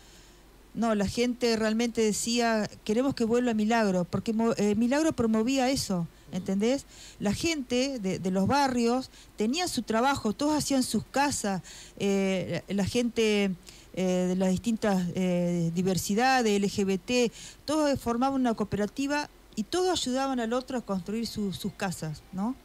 No, 0.75 0.93
la 0.93 1.07
gente 1.07 1.55
realmente 1.55 2.01
decía, 2.01 2.69
queremos 2.83 3.15
que 3.15 3.23
vuelva 3.23 3.55
Milagro, 3.55 4.05
porque 4.05 4.35
eh, 4.57 4.75
Milagro 4.75 5.13
promovía 5.13 5.69
eso, 5.71 6.07
¿entendés? 6.31 6.85
La 7.19 7.33
gente 7.33 7.97
de, 7.99 8.31
los 8.31 8.45
barrios 8.45 9.09
tenía 9.35 9.67
su 9.67 9.81
trabajo, 9.81 10.33
todos 10.33 10.55
hacían 10.55 10.83
sus 10.83 11.03
casas, 11.03 11.63
eh, 11.97 12.61
la 12.67 12.85
gente 12.85 13.55
eh, 13.93 14.25
de 14.29 14.35
las 14.35 14.51
distintas 14.51 15.03
eh, 15.15 15.71
diversidades, 15.73 16.61
LGBT, 16.61 17.33
todos 17.65 17.99
formaban 17.99 18.39
una 18.39 18.53
cooperativa 18.53 19.29
y 19.55 19.63
todos 19.63 19.89
ayudaban 19.89 20.39
al 20.39 20.53
otro 20.53 20.77
a 20.77 20.81
construir 20.81 21.25
sus 21.25 21.73
casas, 21.75 22.21
¿no? 22.31 22.55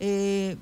Eh, 0.00 0.56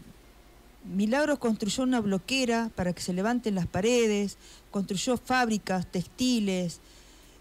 Milagros 0.84 1.38
construyó 1.38 1.82
una 1.82 2.00
bloquera 2.00 2.70
para 2.74 2.92
que 2.92 3.00
se 3.00 3.14
levanten 3.14 3.54
las 3.54 3.66
paredes, 3.66 4.36
construyó 4.70 5.16
fábricas, 5.16 5.86
textiles. 5.86 6.80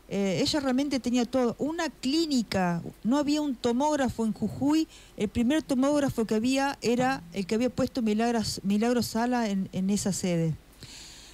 ella 0.10 0.60
realmente 0.60 1.00
tenía 1.00 1.26
todo. 1.26 1.56
Una 1.60 1.90
clínica, 1.90 2.82
no 3.04 3.18
había 3.18 3.42
un 3.42 3.56
tomógrafo 3.56 4.26
en 4.26 4.34
Jujuy. 4.34 4.88
El 5.18 5.30
primer 5.30 5.62
tomógrafo 5.62 6.26
que 6.26 6.36
había 6.36 6.78
era 6.82 7.22
el 7.32 7.46
que 7.46 7.56
había 7.56 7.70
puesto 7.70 8.02
Milagros, 8.02 8.60
Milagros 8.64 9.08
Sala 9.08 9.50
en 9.50 9.90
esa 9.90 10.12
sede. 10.14 10.56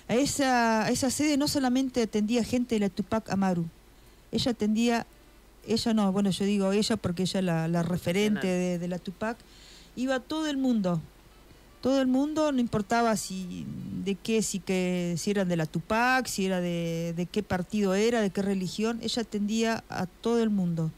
A 0.07 0.15
esa, 0.15 0.89
esa 0.89 1.09
sede 1.09 1.37
no 1.37 1.47
solamente 1.47 2.03
atendía 2.03 2.43
gente 2.43 2.75
de 2.75 2.79
la 2.79 2.89
Tupac 2.89 3.29
Amaru, 3.31 3.65
ella 4.31 4.51
atendía, 4.51 5.07
ella 5.67 5.93
no, 5.93 6.11
bueno, 6.11 6.29
yo 6.29 6.45
digo 6.45 6.71
ella 6.71 6.97
porque 6.97 7.23
ella 7.23 7.39
es 7.39 7.45
la, 7.45 7.83
referente 7.83 8.47
de, 8.77 8.87
la 8.87 8.99
Tupac, 8.99 9.37
iba 9.95 10.19
todo 10.19 10.47
el 10.47 10.57
mundo, 10.57 11.01
todo 11.81 12.01
el 12.01 12.07
mundo, 12.07 12.51
no 12.51 12.59
importaba 12.59 13.15
si 13.15 13.65
de 14.03 14.15
qué, 14.15 14.41
si 14.41 14.59
que 14.59 15.15
si 15.17 15.31
eran 15.31 15.47
de 15.47 15.55
la 15.55 15.65
Tupac, 15.65 16.27
si 16.27 16.45
era 16.45 16.59
de, 16.59 17.13
de 17.15 17.25
qué 17.25 17.43
partido 17.43 17.95
era, 17.95 18.21
de 18.21 18.29
qué 18.29 18.41
religión, 18.41 18.99
ella 19.01 19.21
atendía 19.21 19.83
a 19.89 20.05
todo 20.05 20.43
el 20.43 20.49
mundo. 20.49 20.91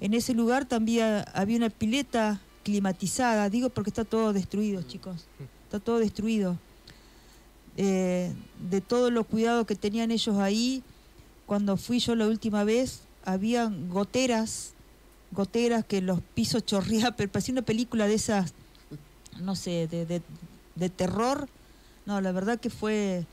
En 0.00 0.14
ese 0.14 0.34
lugar 0.34 0.64
también 0.64 1.24
había 1.34 1.56
una 1.56 1.70
pileta 1.70 2.40
climatizada, 2.62 3.48
digo 3.48 3.70
porque 3.70 3.90
está 3.90 4.04
todo 4.04 4.32
destruido, 4.32 4.82
chicos, 4.82 5.26
está 5.64 5.80
todo 5.80 5.98
destruido. 5.98 6.58
Eh, 7.80 8.32
de 8.68 8.80
todos 8.80 9.12
los 9.12 9.24
cuidados 9.24 9.64
que 9.64 9.76
tenían 9.76 10.10
ellos 10.10 10.36
ahí, 10.38 10.82
cuando 11.46 11.76
fui 11.76 12.00
yo 12.00 12.16
la 12.16 12.26
última 12.26 12.64
vez, 12.64 13.02
habían 13.24 13.88
goteras, 13.88 14.72
goteras 15.30 15.84
que 15.84 16.02
los 16.02 16.20
pisos 16.34 16.66
chorreaban, 16.66 17.14
pero 17.16 17.30
parecía 17.30 17.52
una 17.52 17.62
película 17.62 18.08
de 18.08 18.14
esas, 18.14 18.52
no 19.40 19.54
sé, 19.54 19.86
de, 19.86 20.90
terror. 20.90 21.48
No, 22.04 22.20
la 22.20 22.32
verdad 22.32 22.58
que 22.58 22.68
fue 22.68 23.24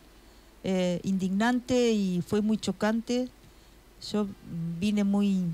eh, 0.64 1.00
indignante 1.04 1.92
y 1.92 2.22
fue 2.22 2.42
muy 2.42 2.60
chocante. 2.60 3.30
Yo 4.12 4.28
vine 4.80 5.04
muy 5.04 5.46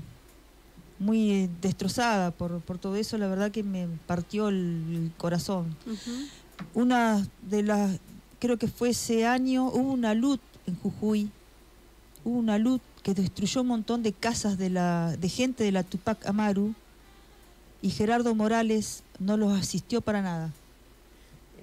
muy 0.98 1.50
destrozada 1.60 2.30
por, 2.30 2.60
por 2.60 2.78
todo 2.78 2.94
eso, 2.94 3.18
la 3.18 3.26
verdad 3.26 3.50
que 3.50 3.64
me 3.64 3.88
partió 4.06 4.48
el, 4.48 5.10
corazón. 5.16 5.74
Una 6.74 7.26
de 7.48 7.62
las 7.64 7.98
creo 8.42 8.56
que 8.56 8.66
fue 8.66 8.90
ese 8.90 9.24
año, 9.24 9.66
hubo 9.66 9.92
una 9.92 10.14
luz 10.14 10.40
en 10.66 10.74
Jujuy, 10.74 11.30
hubo 12.24 12.36
una 12.36 12.58
luz 12.58 12.80
que 13.04 13.14
destruyó 13.14 13.60
un 13.60 13.68
montón 13.68 14.02
de 14.02 14.12
casas 14.12 14.58
de, 14.58 14.68
la, 14.68 15.16
de 15.16 15.28
gente 15.28 15.62
de 15.62 15.70
la 15.70 15.84
Tupac 15.84 16.26
Amaru 16.26 16.74
y 17.82 17.90
Gerardo 17.90 18.34
Morales 18.34 19.04
no 19.20 19.36
los 19.36 19.56
asistió 19.56 20.00
para 20.00 20.22
nada. 20.22 20.50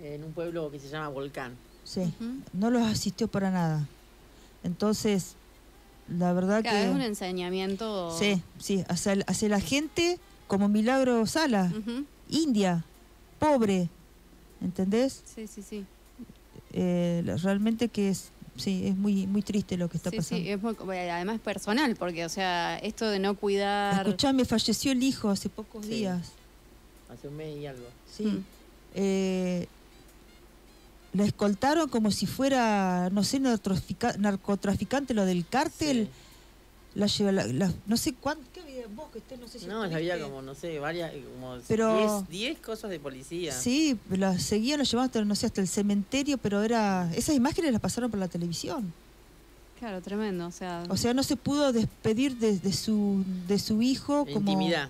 En 0.02 0.24
un 0.24 0.32
pueblo 0.32 0.72
que 0.72 0.80
se 0.80 0.88
llama 0.88 1.10
Volcán. 1.10 1.58
Sí, 1.84 2.14
no 2.54 2.70
los 2.70 2.84
asistió 2.84 3.28
para 3.28 3.52
nada. 3.52 3.86
Entonces, 4.64 5.36
la 6.08 6.32
verdad 6.32 6.64
que... 6.64 6.86
Es 6.86 6.90
un 6.90 7.02
enseñamiento... 7.02 8.18
Sí, 8.18 8.42
sí, 8.58 8.86
hacia, 8.88 9.18
hacia 9.28 9.50
la 9.50 9.60
gente 9.60 10.18
como 10.48 10.70
Milagro 10.70 11.26
Sala, 11.26 11.74
India, 12.30 12.86
pobre, 13.38 13.90
¿entendés? 14.62 15.24
Sí, 15.26 15.46
sí, 15.46 15.62
sí. 15.62 15.86
Eh, 16.74 17.24
realmente 17.42 17.90
que 17.90 18.10
es 18.10 18.32
sí 18.56 18.88
es 18.88 18.96
muy 18.96 19.26
muy 19.26 19.42
triste 19.42 19.78
lo 19.78 19.90
que 19.90 19.98
está 19.98 20.12
pasando 20.12 20.44
sí, 20.44 20.50
es 20.50 20.62
muy, 20.62 20.76
además 20.76 21.40
personal 21.40 21.96
porque 21.96 22.26
o 22.26 22.30
sea 22.30 22.78
esto 22.78 23.10
de 23.10 23.18
no 23.18 23.36
cuidar 23.36 24.06
escuchame 24.06 24.46
falleció 24.46 24.92
el 24.92 25.02
hijo 25.02 25.30
hace 25.30 25.50
pocos 25.50 25.88
días. 25.88 26.34
Hace 27.10 27.28
un 27.28 27.38
mes 27.38 27.58
y 27.58 27.66
algo. 27.66 27.88
Sí. 28.12 28.24
Mm. 28.26 28.46
eh, 28.96 29.68
la 31.14 31.24
escoltaron 31.24 31.90
como 31.90 32.12
si 32.12 32.28
fuera 32.28 33.10
no 33.12 33.24
sé 33.24 33.40
narcotraficante 33.40 35.14
lo 35.14 35.26
del 35.26 35.48
cártel 35.48 36.10
la 36.96 37.06
lleva 37.08 37.32
la, 37.32 37.72
no 37.86 37.98
sé 37.98 38.14
cuánto 38.14 38.60
vos 38.96 39.10
que 39.12 39.20
estés, 39.20 39.40
no 39.40 39.48
sé 39.48 39.60
si 39.60 39.66
No, 39.68 39.84
había 39.84 40.20
como, 40.20 40.42
no 40.42 40.56
sé, 40.56 40.80
varias, 40.80 41.12
como 41.36 41.58
10 42.30 42.60
cosas 42.60 42.90
de 42.90 43.00
policía. 43.00 43.52
Sí, 43.52 43.98
las 44.10 44.42
seguían, 44.44 44.80
las 44.80 44.90
llevaban 44.90 45.08
hasta, 45.10 45.24
no 45.26 45.36
sé, 45.36 45.46
hasta 45.46 45.62
el 45.62 45.68
cementerio, 45.68 46.38
pero 46.38 46.62
era. 46.64 47.10
Esas 47.14 47.36
imágenes 47.36 47.72
las 47.72 47.82
pasaron 47.82 48.10
por 48.10 48.20
la 48.20 48.28
televisión. 48.28 48.92
Claro, 49.80 50.02
tremendo, 50.02 50.48
o 50.48 50.52
sea. 50.52 50.84
O 50.90 50.98
sea, 50.98 51.14
no 51.14 51.24
se 51.24 51.36
pudo 51.36 51.72
despedir 51.72 52.38
de, 52.38 52.74
su, 52.74 53.24
de 53.48 53.60
su 53.60 53.82
hijo 53.82 54.26
como. 54.26 54.52
Intimidad. 54.52 54.90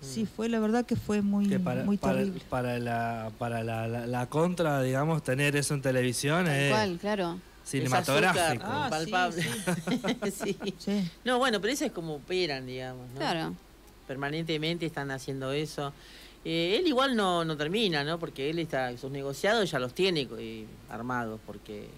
Sí, 0.00 0.24
fue 0.26 0.48
la 0.48 0.58
verdad 0.58 0.86
que 0.86 0.96
fue 0.96 1.20
muy, 1.20 1.46
Que 1.48 1.58
para, 1.58 1.84
muy 1.84 1.98
para, 1.98 2.16
terrible. 2.18 2.40
para 2.48 2.78
la, 2.78 3.30
para 3.38 3.62
la, 3.62 3.86
la- 3.86 4.06
la 4.06 4.26
contra, 4.26 4.80
digamos, 4.82 5.22
tener 5.22 5.54
eso 5.54 5.74
en 5.74 5.82
televisión 5.82 6.46
Tal 6.46 6.54
es 6.54 6.70
cual, 6.72 6.98
claro. 6.98 7.38
Cinematográfico. 7.64 8.64
Ah, 8.66 8.88
palpable. 8.90 9.42
sí, 9.42 10.56
Sí. 10.62 10.74
Sí. 10.78 11.10
No, 11.24 11.38
bueno, 11.38 11.60
pero 11.60 11.72
eso 11.72 11.84
es 11.84 11.92
como 11.92 12.16
operan, 12.16 12.66
digamos. 12.66 13.08
¿no? 13.10 13.16
Claro. 13.16 13.54
Permanentemente 14.06 14.86
están 14.86 15.10
haciendo 15.10 15.52
eso. 15.52 15.92
Eh, 16.44 16.76
él 16.78 16.86
igual 16.86 17.16
no, 17.16 17.44
no 17.44 17.56
termina, 17.56 18.04
¿no? 18.04 18.18
Porque 18.18 18.50
él 18.50 18.58
está, 18.58 18.96
sus 18.98 19.10
negociados 19.10 19.70
ya 19.70 19.78
los 19.78 19.94
tiene 19.94 20.28
eh, 20.38 20.66
armados, 20.90 21.40
porque 21.46 21.88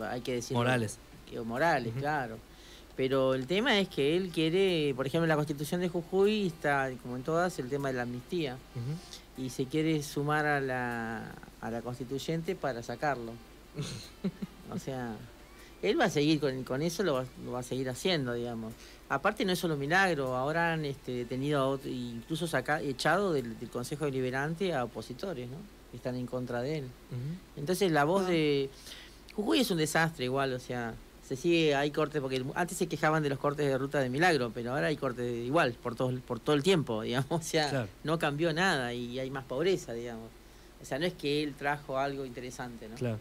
hay 0.00 0.22
que 0.22 0.34
decir. 0.34 0.56
Morales. 0.56 0.98
Que, 1.28 1.38
Morales, 1.40 1.92
claro. 1.98 2.38
Pero 2.96 3.34
el 3.34 3.46
tema 3.46 3.78
es 3.78 3.88
que 3.88 4.16
él 4.16 4.30
quiere, 4.30 4.94
por 4.94 5.06
ejemplo, 5.06 5.24
en 5.24 5.30
la 5.30 5.36
constitución 5.36 5.80
de 5.80 5.88
Jujuy 5.88 6.46
está, 6.46 6.90
como 7.02 7.16
en 7.16 7.22
todas, 7.22 7.58
el 7.58 7.68
tema 7.68 7.88
de 7.88 7.94
la 7.94 8.02
amnistía. 8.02 8.56
Y 9.38 9.50
se 9.50 9.66
quiere 9.66 10.02
sumar 10.02 10.44
a 10.44 10.60
la, 10.60 11.32
a 11.60 11.70
la 11.70 11.80
constituyente 11.82 12.54
para 12.54 12.82
sacarlo. 12.82 13.32
o 14.72 14.78
sea, 14.78 15.16
él 15.82 15.98
va 15.98 16.04
a 16.06 16.10
seguir 16.10 16.40
con, 16.40 16.62
con 16.64 16.82
eso, 16.82 17.02
lo 17.02 17.14
va, 17.14 17.24
lo 17.44 17.52
va 17.52 17.60
a 17.60 17.62
seguir 17.62 17.88
haciendo, 17.88 18.34
digamos. 18.34 18.72
Aparte 19.08 19.44
no 19.44 19.52
es 19.52 19.58
solo 19.58 19.76
milagro, 19.76 20.36
ahora 20.36 20.72
han 20.74 20.84
este, 20.84 21.12
detenido, 21.12 21.60
a 21.60 21.66
otro- 21.68 21.90
incluso 21.90 22.46
saca, 22.46 22.80
echado 22.80 23.32
del, 23.32 23.58
del 23.58 23.68
Consejo 23.70 24.04
Deliberante 24.04 24.72
a 24.74 24.84
opositores, 24.84 25.48
¿no? 25.48 25.56
Que 25.90 25.96
están 25.96 26.14
en 26.16 26.26
contra 26.26 26.62
de 26.62 26.78
él. 26.78 26.84
Entonces 27.56 27.90
la 27.90 28.04
voz 28.04 28.24
Ah. 28.26 28.30
de... 28.30 28.70
Jujuy 29.34 29.60
es 29.60 29.70
un 29.70 29.78
desastre 29.78 30.24
igual, 30.26 30.52
o 30.52 30.58
sea, 30.60 30.94
se 31.26 31.36
sigue, 31.36 31.74
hay 31.74 31.90
cortes, 31.92 32.20
porque 32.20 32.44
antes 32.54 32.76
se 32.76 32.86
quejaban 32.88 33.22
de 33.22 33.28
los 33.30 33.38
cortes 33.38 33.66
de 33.66 33.78
ruta 33.78 34.00
de 34.00 34.10
milagro, 34.10 34.50
pero 34.52 34.72
ahora 34.74 34.88
hay 34.88 34.96
cortes 34.96 35.24
de- 35.24 35.44
igual, 35.44 35.72
por 35.82 35.94
todo, 35.94 36.12
por 36.20 36.38
todo 36.40 36.54
el 36.54 36.62
tiempo, 36.62 37.02
digamos, 37.02 37.30
o 37.30 37.42
sea, 37.42 37.70
Claro. 37.70 37.88
no 38.04 38.18
cambió 38.18 38.52
nada 38.52 38.92
y 38.92 39.18
hay 39.18 39.30
más 39.30 39.44
pobreza, 39.44 39.92
digamos. 39.92 40.28
O 40.82 40.84
sea, 40.84 40.98
no 40.98 41.06
es 41.06 41.14
que 41.14 41.42
él 41.42 41.54
trajo 41.54 41.98
algo 41.98 42.24
interesante, 42.24 42.88
¿no? 42.88 42.94
Claro. 42.96 43.18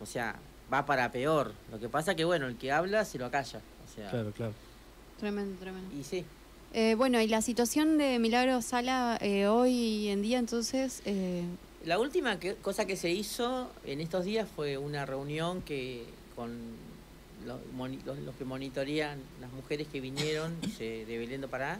O 0.00 0.06
sea, 0.06 0.36
va 0.72 0.84
para 0.86 1.10
peor. 1.12 1.52
Lo 1.70 1.78
que 1.80 1.88
pasa 1.88 2.14
que, 2.14 2.24
bueno, 2.24 2.46
el 2.46 2.56
que 2.56 2.72
habla 2.72 3.04
se 3.04 3.18
lo 3.18 3.26
acalla. 3.26 3.60
O 3.90 3.94
sea, 3.94 4.10
claro, 4.10 4.32
claro. 4.32 4.52
Tremendo, 5.18 5.58
tremendo. 5.60 5.94
y 5.98 6.02
sí. 6.04 6.24
Eh, 6.74 6.94
bueno, 6.96 7.20
y 7.20 7.28
la 7.28 7.42
situación 7.42 7.98
de 7.98 8.18
Milagro 8.18 8.60
Sala 8.62 9.18
eh, 9.20 9.46
hoy 9.46 10.08
en 10.08 10.22
día, 10.22 10.38
entonces, 10.38 11.02
eh, 11.04 11.42
La 11.84 11.98
última 11.98 12.38
que- 12.40 12.54
cosa 12.54 12.86
que 12.86 12.96
se 12.96 13.10
hizo 13.10 13.70
en 13.84 14.00
estos 14.00 14.24
días 14.24 14.48
fue 14.54 14.78
una 14.78 15.04
reunión 15.04 15.60
que 15.62 16.04
con 16.36 16.50
los, 17.46 17.58
los- 18.06 18.18
los 18.20 18.34
que 18.36 18.44
monitorean 18.44 19.18
las 19.40 19.52
mujeres 19.52 19.86
que 19.88 20.00
vinieron 20.00 20.54
se- 20.78 21.04
de 21.04 21.18
Belén 21.18 21.40
do 21.42 21.48
Pará, 21.48 21.78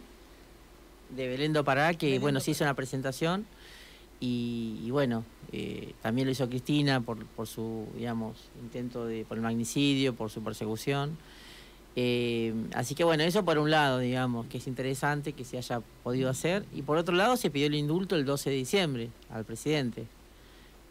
de 1.10 1.28
Belén 1.28 1.52
do 1.52 1.64
Pará, 1.64 1.94
que 1.94 2.06
Belén 2.06 2.20
bueno, 2.20 2.38
do 2.40 2.44
se 2.44 2.50
hizo 2.50 2.64
una 2.64 2.74
presentación 2.74 3.46
y, 4.22 4.78
y 4.84 4.90
bueno, 4.92 5.24
eh, 5.50 5.94
también 6.00 6.28
lo 6.28 6.32
hizo 6.32 6.48
Cristina 6.48 7.00
por, 7.00 7.26
por 7.26 7.48
su, 7.48 7.88
digamos, 7.96 8.36
intento 8.62 9.04
de, 9.04 9.24
por 9.24 9.36
el 9.36 9.42
magnicidio, 9.42 10.14
por 10.14 10.30
su 10.30 10.44
persecución. 10.44 11.18
Eh, 11.96 12.54
así 12.72 12.94
que 12.94 13.02
bueno, 13.02 13.24
eso 13.24 13.44
por 13.44 13.58
un 13.58 13.72
lado, 13.72 13.98
digamos, 13.98 14.46
que 14.46 14.58
es 14.58 14.68
interesante 14.68 15.32
que 15.32 15.44
se 15.44 15.58
haya 15.58 15.80
podido 16.04 16.30
hacer. 16.30 16.64
Y 16.72 16.82
por 16.82 16.98
otro 16.98 17.16
lado, 17.16 17.36
se 17.36 17.50
pidió 17.50 17.66
el 17.66 17.74
indulto 17.74 18.14
el 18.14 18.24
12 18.24 18.50
de 18.50 18.56
diciembre 18.56 19.10
al 19.28 19.44
presidente. 19.44 20.06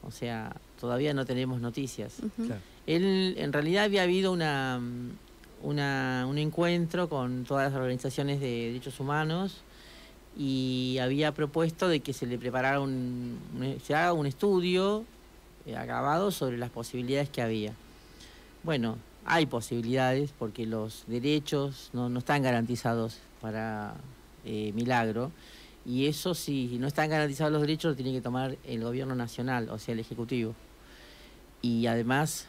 O 0.04 0.12
sea, 0.12 0.54
todavía 0.78 1.14
no 1.14 1.26
tenemos 1.26 1.62
noticias. 1.62 2.18
Claro. 2.36 2.62
Él, 2.86 3.36
en 3.38 3.54
realidad 3.54 3.86
había 3.86 4.04
habido 4.04 4.34
una, 4.34 4.82
una, 5.64 6.26
un 6.28 6.38
encuentro 6.38 7.08
con 7.08 7.46
todas 7.46 7.72
las 7.72 7.80
organizaciones 7.80 8.42
de 8.42 8.66
derechos 8.68 9.00
humanos 9.00 9.64
y 10.38 10.98
había 11.02 11.34
propuesto 11.34 11.88
de 11.88 12.00
que 12.00 12.14
se 12.14 12.26
le 12.26 12.38
preparara 12.38 12.80
un, 12.80 13.38
se 13.84 13.96
haga 13.96 14.14
un 14.14 14.26
estudio 14.26 15.04
eh, 15.66 15.76
acabado 15.76 16.32
sobre 16.32 16.58
las 16.58 16.70
posibilidades 16.70 17.30
que 17.30 17.42
había. 17.42 17.74
Bueno, 18.64 18.98
hay 19.26 19.46
posibilidades 19.46 20.32
porque 20.38 20.66
los 20.66 21.04
derechos 21.08 21.90
no, 21.94 22.10
no 22.10 22.20
están 22.20 22.42
garantizados 22.42 23.20
para 23.42 23.96
eh, 24.46 24.72
Milagro 24.74 25.32
y 25.86 26.08
eso 26.08 26.34
si 26.34 26.78
no 26.80 26.88
están 26.88 27.10
garantizados 27.10 27.52
los 27.52 27.62
derechos 27.62 27.92
lo 27.92 27.96
tiene 27.96 28.12
que 28.12 28.22
tomar 28.22 28.58
el 28.66 28.84
gobierno 28.84 29.16
nacional, 29.16 29.70
o 29.70 29.80
sea, 29.80 29.94
el 29.94 30.00
Ejecutivo. 30.00 30.54
Y 31.62 31.88
además 31.88 32.48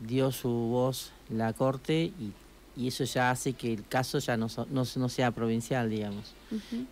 dio 0.00 0.30
su 0.32 0.48
voz 0.48 1.12
la 1.28 1.52
Corte 1.52 2.12
y, 2.18 2.32
y 2.76 2.88
eso 2.88 3.04
ya 3.04 3.30
hace 3.30 3.52
que 3.52 3.72
el 3.74 3.86
caso 3.86 4.18
ya 4.18 4.36
no, 4.36 4.48
so- 4.48 4.66
no, 4.70 4.84
no 4.96 5.08
sea 5.08 5.30
provincial, 5.30 5.90
digamos. 5.90 6.32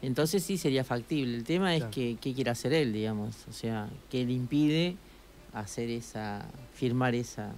Entonces 0.02 0.42
sí 0.42 0.58
sería 0.58 0.84
factible. 0.84 1.36
El 1.36 1.44
tema 1.44 1.72
es 1.74 1.80
Claro. 1.80 1.90
que 1.92 2.16
qué 2.20 2.34
quiere 2.34 2.50
hacer 2.50 2.72
él, 2.72 2.92
digamos. 2.92 3.34
O 3.48 3.52
sea, 3.52 3.88
qué 4.10 4.24
le 4.24 4.32
impide 4.32 4.96
hacer 5.52 5.88
esa, 5.90 6.46
firmar 6.74 7.14
esa, 7.14 7.52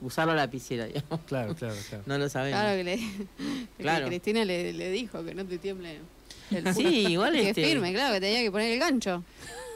usar 0.00 0.26
la 0.28 0.34
lapicera, 0.34 0.84
digamos. 0.86 1.20
Claro, 1.26 1.54
claro, 1.54 1.74
claro. 1.88 2.04
No 2.06 2.18
lo 2.18 2.28
sabemos. 2.28 2.60
Claro 2.60 2.76
que, 2.76 2.84
le, 2.84 2.96
que 3.76 3.82
Claro. 3.82 4.06
Cristina 4.06 4.44
le, 4.44 4.72
le 4.72 4.90
dijo 4.90 5.24
que 5.24 5.34
no 5.34 5.44
te 5.46 5.58
tiemble 5.58 5.98
el 6.50 6.74
Sí, 6.74 7.06
igual 7.08 7.32
que 7.40 7.48
este, 7.50 7.64
firme, 7.64 7.92
claro, 7.94 8.12
que 8.14 8.20
tenía 8.20 8.42
que 8.42 8.50
poner 8.50 8.72
el 8.72 8.78
gancho. 8.78 9.24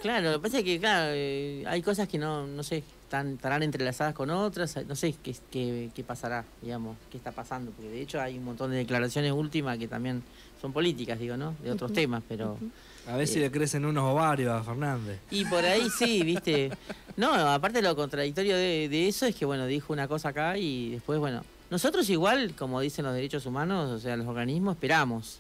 Claro, 0.02 0.30
lo 0.32 0.36
que 0.38 0.42
pasa 0.42 0.58
es 0.58 0.64
que, 0.64 0.78
claro, 0.78 1.12
eh, 1.14 1.64
hay 1.66 1.80
cosas 1.80 2.06
que 2.06 2.18
no, 2.18 2.46
no 2.46 2.62
sé, 2.62 2.84
están, 3.06 3.34
estarán 3.34 3.62
entrelazadas 3.62 4.14
con 4.14 4.30
otras, 4.30 4.76
no 4.86 4.96
sé 4.96 5.14
qué, 5.22 5.34
qué, 5.50 5.90
qué 5.94 6.02
pasará, 6.02 6.44
digamos, 6.60 6.96
qué 7.08 7.16
está 7.16 7.30
pasando, 7.30 7.70
porque 7.70 7.88
de 7.88 8.02
hecho 8.02 8.20
hay 8.20 8.36
un 8.36 8.44
montón 8.44 8.72
de 8.72 8.78
declaraciones 8.78 9.30
últimas 9.30 9.78
que 9.78 9.86
también 9.86 10.24
son 10.60 10.72
políticas, 10.72 11.18
digo, 11.18 11.36
¿no? 11.36 11.54
De 11.62 11.70
otros 11.70 11.92
temas, 11.92 12.22
pero... 12.28 12.58
A 13.06 13.16
ver 13.16 13.28
si 13.28 13.38
le 13.38 13.52
crecen 13.52 13.84
unos 13.84 14.02
ovarios 14.02 14.52
a 14.52 14.64
Fernández. 14.64 15.20
Y 15.30 15.44
por 15.44 15.64
ahí 15.64 15.88
sí, 15.96 16.22
viste. 16.24 16.72
No, 17.16 17.32
aparte 17.32 17.80
lo 17.80 17.94
contradictorio 17.94 18.56
de, 18.56 18.88
de 18.88 19.06
eso 19.06 19.26
es 19.26 19.36
que, 19.36 19.44
bueno, 19.44 19.66
dijo 19.66 19.92
una 19.92 20.08
cosa 20.08 20.30
acá 20.30 20.58
y 20.58 20.90
después, 20.90 21.20
bueno, 21.20 21.42
nosotros 21.70 22.10
igual, 22.10 22.54
como 22.58 22.80
dicen 22.80 23.04
los 23.04 23.14
derechos 23.14 23.46
humanos, 23.46 23.90
o 23.90 24.00
sea, 24.00 24.16
los 24.16 24.26
organismos, 24.26 24.74
esperamos 24.74 25.38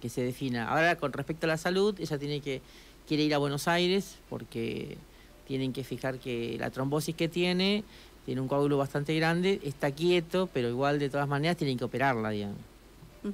que 0.00 0.08
se 0.08 0.22
defina. 0.22 0.68
Ahora, 0.68 0.96
con 0.96 1.12
respecto 1.12 1.46
a 1.46 1.48
la 1.48 1.56
salud, 1.56 1.94
ella 2.00 2.18
tiene 2.18 2.40
que, 2.40 2.60
quiere 3.06 3.22
ir 3.22 3.34
a 3.34 3.38
Buenos 3.38 3.68
Aires 3.68 4.16
porque 4.28 4.98
tienen 5.46 5.72
que 5.72 5.84
fijar 5.84 6.18
que 6.18 6.56
la 6.58 6.70
trombosis 6.70 7.14
que 7.14 7.28
tiene, 7.28 7.84
tiene 8.24 8.40
un 8.40 8.48
coágulo 8.48 8.76
bastante 8.78 9.14
grande, 9.16 9.60
está 9.62 9.90
quieto, 9.92 10.48
pero 10.52 10.68
igual 10.68 10.98
de 10.98 11.08
todas 11.08 11.28
maneras 11.28 11.56
tienen 11.56 11.78
que 11.78 11.84
operarla, 11.84 12.30
digamos. 12.30 12.58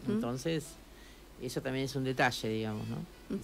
Entonces, 0.08 0.64
eso 1.42 1.60
también 1.60 1.84
es 1.84 1.96
un 1.96 2.04
detalle, 2.04 2.48
digamos, 2.48 2.86
¿no? 2.88 2.96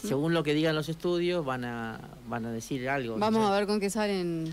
Según 0.02 0.32
lo 0.34 0.42
que 0.42 0.54
digan 0.54 0.74
los 0.74 0.88
estudios, 0.88 1.44
van 1.44 1.64
a, 1.64 1.98
van 2.28 2.46
a 2.46 2.52
decir 2.52 2.88
algo. 2.88 3.14
no 3.14 3.20
Vamos 3.20 3.42
sé. 3.46 3.52
a 3.52 3.58
ver 3.58 3.66
con 3.66 3.80
qué 3.80 3.90
salen 3.90 4.52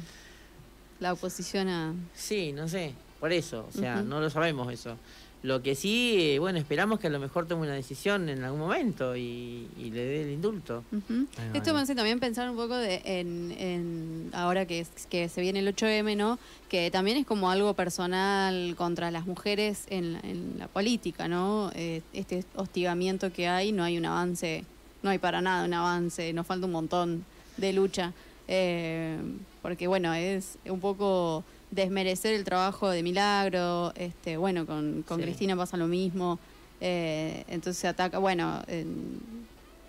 la 0.99 1.13
oposición 1.13 1.67
a... 1.67 1.93
Sí, 2.13 2.53
no 2.53 2.67
sé, 2.67 2.93
por 3.19 3.31
eso, 3.33 3.67
o 3.67 3.71
sea, 3.71 4.01
no 4.01 4.19
lo 4.19 4.29
sabemos 4.29 4.71
eso. 4.71 4.97
Lo 5.45 5.61
que 5.61 5.75
sí, 5.75 6.17
eh, 6.19 6.39
bueno, 6.39 6.57
esperamos 6.57 6.99
que 6.99 7.05
a 7.07 7.09
lo 7.11 7.19
mejor 7.19 7.45
tome 7.47 7.61
una 7.63 7.73
decisión 7.75 8.29
en 8.29 8.43
algún 8.43 8.59
momento 8.61 9.15
y, 9.15 9.67
y 9.77 9.91
le 9.91 10.03
dé 10.03 10.23
el 10.23 10.31
indulto. 10.31 10.83
Va, 10.91 11.57
Esto 11.57 11.73
me 11.73 11.81
hace 11.81 11.93
también 11.93 12.19
pensar 12.19 12.49
un 12.49 12.55
poco 12.55 12.75
de, 12.75 13.01
en, 13.05 13.51
en 13.57 14.29
ahora 14.33 14.65
que, 14.65 14.85
se 14.85 15.41
viene 15.41 15.59
el 15.59 15.67
8M, 15.75 16.17
¿no? 16.17 16.39
Que 16.67 16.89
también 16.89 17.17
es 17.17 17.25
como 17.27 17.51
algo 17.51 17.73
personal 17.75 18.73
contra 18.75 19.11
las 19.11 19.27
mujeres 19.27 19.85
en, 19.89 20.13
la- 20.13 20.19
en 20.21 20.55
la 20.57 20.67
política, 20.67 21.27
¿no? 21.27 21.69
Eh, 21.75 22.01
este 22.13 22.43
hostigamiento 22.55 23.31
que 23.31 23.47
hay, 23.47 23.71
no 23.71 23.83
hay 23.83 23.97
un 23.99 24.05
avance, 24.07 24.63
no 25.03 25.11
hay 25.11 25.19
para 25.19 25.41
nada 25.41 25.63
un 25.65 25.73
avance, 25.75 26.33
nos 26.33 26.47
falta 26.47 26.65
un 26.65 26.71
montón 26.71 27.23
de 27.57 27.71
lucha. 27.71 28.13
Eh, 28.47 29.17
porque 29.61 29.87
bueno, 29.87 30.13
es 30.13 30.57
un 30.65 30.79
poco 30.79 31.43
desmerecer 31.71 32.33
el 32.35 32.43
trabajo 32.43 32.89
de 32.89 33.03
Milagro, 33.03 33.93
este, 33.95 34.37
bueno, 34.37 34.65
con, 34.65 35.03
con 35.03 35.17
Sí. 35.19 35.23
Cristina 35.23 35.55
pasa 35.55 35.77
lo 35.77 35.87
mismo. 35.87 36.39
Eh, 36.81 37.43
entonces 37.47 37.77
se 37.77 37.87
ataca, 37.87 38.17
bueno, 38.19 38.61
en, 38.67 39.19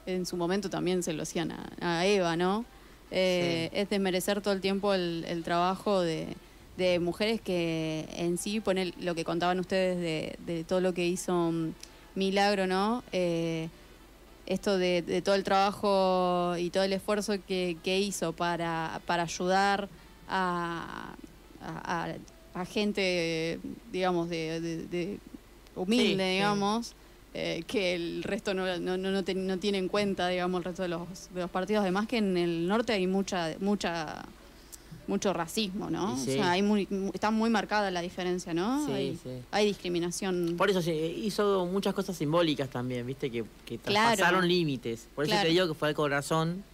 en 0.06 0.24
su 0.26 0.36
momento 0.36 0.70
también 0.70 1.02
se 1.02 1.12
lo 1.12 1.22
hacían 1.22 1.52
a, 1.52 1.70
a 1.80 2.06
Eva, 2.06 2.36
¿no? 2.36 2.64
Eh, 3.10 3.70
Es 3.72 3.88
desmerecer 3.90 4.40
todo 4.40 4.52
el 4.54 4.60
tiempo 4.60 4.94
el, 4.94 5.24
el 5.28 5.42
trabajo 5.44 6.00
de, 6.00 6.28
de 6.76 6.98
mujeres 6.98 7.40
que 7.40 8.08
en 8.16 8.36
sí, 8.38 8.60
poner 8.60 8.92
lo 9.00 9.14
que 9.14 9.24
contaban 9.24 9.60
ustedes 9.60 9.98
de, 9.98 10.36
de 10.52 10.64
todo 10.64 10.80
lo 10.80 10.92
que 10.94 11.06
hizo 11.06 11.52
Milagro, 12.14 12.66
¿no? 12.66 13.04
Eh, 13.12 13.68
esto 14.46 14.78
de, 14.78 15.02
de 15.02 15.22
todo 15.22 15.34
el 15.34 15.42
trabajo 15.44 16.54
y 16.56 16.70
todo 16.70 16.84
el 16.84 16.92
esfuerzo 16.92 17.34
que, 17.46 17.76
que 17.82 17.98
hizo 18.00 18.32
para, 18.32 19.00
para 19.06 19.24
ayudar 19.24 19.88
a, 20.28 21.14
a, 21.66 22.04
a- 22.04 22.16
a 22.60 22.64
gente, 22.64 23.58
digamos, 23.92 24.28
de, 24.30 24.60
de- 24.60 24.86
de 24.86 25.18
humilde, 25.74 26.06
Sí, 26.24 26.28
sí. 26.30 26.34
digamos, 26.34 26.92
eh, 27.34 27.64
que 27.66 27.94
el 27.94 28.22
resto 28.22 28.54
no, 28.54 28.64
no, 28.78 28.96
no, 28.96 29.10
no, 29.10 29.22
ten- 29.24 29.46
no 29.46 29.58
tiene 29.58 29.76
en 29.78 29.88
cuenta, 29.88 30.28
digamos, 30.28 30.60
el 30.60 30.64
resto 30.64 30.82
de 30.82 30.88
los, 30.88 31.06
de 31.34 31.40
los 31.42 31.50
partidos. 31.50 31.82
Además 31.82 32.06
que 32.06 32.16
en 32.18 32.36
el 32.38 32.66
norte 32.66 32.94
hay 32.94 33.06
mucha, 33.06 33.54
mucha 33.60 34.24
mucho 35.08 35.32
racismo, 35.32 35.88
¿no? 35.88 36.14
O 36.14 36.16
sea, 36.16 36.50
hay 36.50 36.62
muy, 36.62 36.88
mu- 36.90 37.12
está 37.14 37.30
muy 37.30 37.48
marcada 37.48 37.92
la 37.92 38.00
diferencia, 38.00 38.52
¿no? 38.54 38.84
Sí, 38.86 38.92
hay, 38.92 39.16
sí. 39.22 39.30
hay 39.52 39.66
discriminación. 39.66 40.56
Por 40.58 40.68
eso 40.68 40.82
se 40.82 40.92
hizo 40.96 41.64
muchas 41.66 41.94
cosas 41.94 42.16
simbólicas 42.16 42.68
también, 42.70 43.06
viste, 43.06 43.30
que, 43.30 43.44
que 43.66 43.78
Claro. 43.78 44.16
traspasaron 44.16 44.48
límites. 44.48 45.06
Por 45.14 45.24
eso 45.24 45.30
Claro. 45.32 45.46
te 45.46 45.52
digo 45.52 45.68
que 45.68 45.74
fue 45.74 45.88
al 45.88 45.94
corazón 45.94 46.64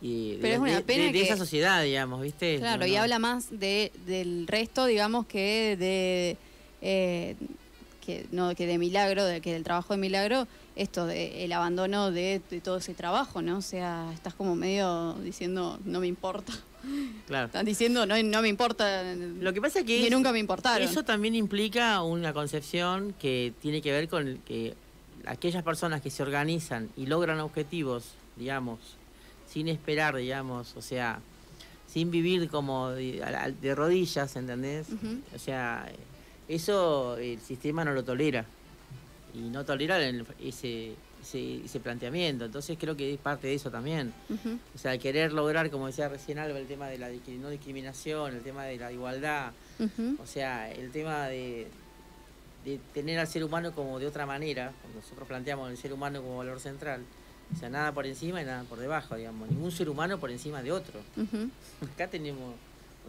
y 0.00 0.32
de, 0.32 0.38
Pero 0.38 0.54
es 0.54 0.60
una 0.60 0.76
de- 0.76 0.82
pena 0.82 1.04
de- 1.04 1.12
de 1.12 1.18
que- 1.18 1.24
esa 1.24 1.36
sociedad, 1.36 1.82
digamos, 1.82 2.20
viste. 2.22 2.58
Claro, 2.58 2.80
No, 2.80 2.86
y 2.86 2.92
no. 2.94 3.02
habla 3.02 3.18
más 3.18 3.46
de, 3.50 3.90
del 4.06 4.46
resto, 4.46 4.86
digamos, 4.86 5.26
que 5.26 5.76
de 5.78 6.36
eh, 6.82 7.34
que 8.04 8.26
no 8.30 8.54
que 8.54 8.66
de 8.66 8.78
milagro, 8.78 9.24
de 9.24 9.40
que 9.40 9.52
del 9.52 9.64
trabajo 9.64 9.92
de 9.94 9.98
milagro, 9.98 10.46
esto 10.76 11.04
de 11.06 11.44
el 11.44 11.52
abandono 11.52 12.10
de, 12.12 12.40
de 12.50 12.60
todo 12.60 12.78
ese 12.78 12.94
trabajo, 12.94 13.42
¿no? 13.42 13.58
O 13.58 13.62
sea, 13.62 14.10
estás 14.14 14.32
como 14.34 14.54
medio 14.54 15.14
diciendo 15.24 15.78
no 15.84 16.00
me 16.00 16.06
importa. 16.06 16.52
Claro. 17.26 17.46
Están 17.46 17.66
diciendo 17.66 18.06
no, 18.06 18.22
no 18.22 18.40
me 18.40 18.48
importa. 18.48 19.02
Lo 19.40 19.52
que 19.52 19.60
pasa 19.60 19.80
es 19.80 19.84
que 19.84 20.06
es- 20.06 20.10
nunca 20.12 20.30
me 20.32 20.38
importaron. 20.38 20.86
Eso 20.88 21.02
también 21.02 21.34
implica 21.34 22.00
una 22.02 22.32
concepción 22.32 23.14
que 23.20 23.52
tiene 23.60 23.82
que 23.82 23.90
ver 23.90 24.08
con 24.08 24.38
que 24.46 24.74
aquellas 25.26 25.64
personas 25.64 26.00
que 26.00 26.10
se 26.10 26.22
organizan 26.22 26.88
y 26.96 27.06
logran 27.06 27.40
objetivos, 27.40 28.04
digamos, 28.36 28.78
sin 29.48 29.68
esperar, 29.68 30.14
digamos, 30.16 30.76
o 30.76 30.82
sea, 30.82 31.20
sin 31.86 32.10
vivir 32.10 32.48
como 32.50 32.90
de, 32.90 33.24
de 33.60 33.74
rodillas, 33.74 34.36
¿entendés? 34.36 34.88
O 35.34 35.38
sea, 35.38 35.90
eso 36.48 37.16
el 37.16 37.40
sistema 37.40 37.84
no 37.84 37.92
lo 37.92 38.04
tolera 38.04 38.44
y 39.34 39.38
no 39.50 39.64
tolera 39.64 39.98
el- 40.06 40.26
ese, 40.40 40.94
ese, 41.22 41.64
ese 41.64 41.80
planteamiento. 41.80 42.44
Entonces 42.44 42.76
creo 42.78 42.96
que 42.96 43.12
es 43.14 43.18
parte 43.18 43.46
de 43.48 43.54
eso 43.54 43.70
también. 43.70 44.12
O 44.74 44.78
sea, 44.78 44.96
querer 44.98 45.32
lograr, 45.32 45.70
como 45.70 45.86
decía 45.86 46.08
recién 46.08 46.38
Alba, 46.38 46.58
el 46.58 46.66
tema 46.66 46.88
de 46.88 46.98
la 46.98 47.08
no 47.08 47.48
discriminación, 47.50 48.34
el 48.34 48.42
tema 48.42 48.64
de 48.64 48.76
la 48.76 48.92
igualdad, 48.92 49.52
o 50.22 50.26
sea, 50.26 50.70
el 50.72 50.90
tema 50.90 51.26
de, 51.28 51.68
de 52.64 52.78
tener 52.92 53.18
al 53.18 53.26
ser 53.28 53.44
humano 53.44 53.72
como 53.72 53.98
de 53.98 54.06
otra 54.06 54.26
manera, 54.26 54.72
nosotros 54.94 55.26
planteamos 55.28 55.70
el 55.70 55.76
ser 55.78 55.92
humano 55.92 56.20
como 56.22 56.38
valor 56.38 56.60
central, 56.60 57.02
o 57.54 57.58
sea, 57.58 57.68
nada 57.70 57.92
por 57.92 58.06
encima 58.06 58.42
y 58.42 58.44
nada 58.44 58.62
por 58.64 58.78
debajo, 58.78 59.16
digamos, 59.16 59.48
ningún 59.48 59.70
ser 59.72 59.88
humano 59.88 60.18
por 60.18 60.30
encima 60.30 60.62
de 60.62 60.72
otro. 60.72 61.00
Acá 61.94 62.08
tenemos, 62.08 62.54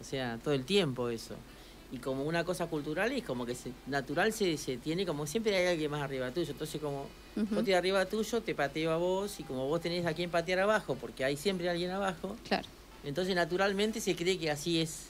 o 0.00 0.04
sea, 0.04 0.38
todo 0.42 0.54
el 0.54 0.64
tiempo 0.64 1.08
eso. 1.10 1.34
Y 1.92 1.98
como 1.98 2.22
una 2.24 2.44
cosa 2.44 2.66
cultural 2.66 3.10
es 3.12 3.24
como 3.24 3.44
que 3.44 3.54
se, 3.54 3.72
natural 3.86 4.32
se, 4.32 4.56
se 4.56 4.76
tiene 4.76 5.04
como 5.04 5.26
siempre 5.26 5.56
hay 5.56 5.66
alguien 5.66 5.90
más 5.90 6.02
arriba 6.02 6.30
tuyo. 6.30 6.52
Entonces 6.52 6.80
como 6.80 7.06
yo 7.36 7.42
Ujú. 7.42 7.58
estoy 7.60 7.74
arriba 7.74 8.04
tuyo, 8.06 8.40
te 8.42 8.54
pateo 8.54 8.92
a 8.92 8.96
vos 8.96 9.38
y 9.40 9.42
como 9.44 9.66
vos 9.66 9.80
tenés 9.80 10.06
a 10.06 10.12
quien 10.14 10.30
patear 10.30 10.60
abajo, 10.60 10.94
porque 11.00 11.24
hay 11.24 11.36
siempre 11.36 11.68
alguien 11.68 11.90
abajo, 11.90 12.36
Claro. 12.48 12.66
entonces 13.04 13.34
naturalmente 13.34 14.00
se 14.00 14.14
cree 14.14 14.38
que 14.38 14.50
así 14.50 14.80
es, 14.80 15.06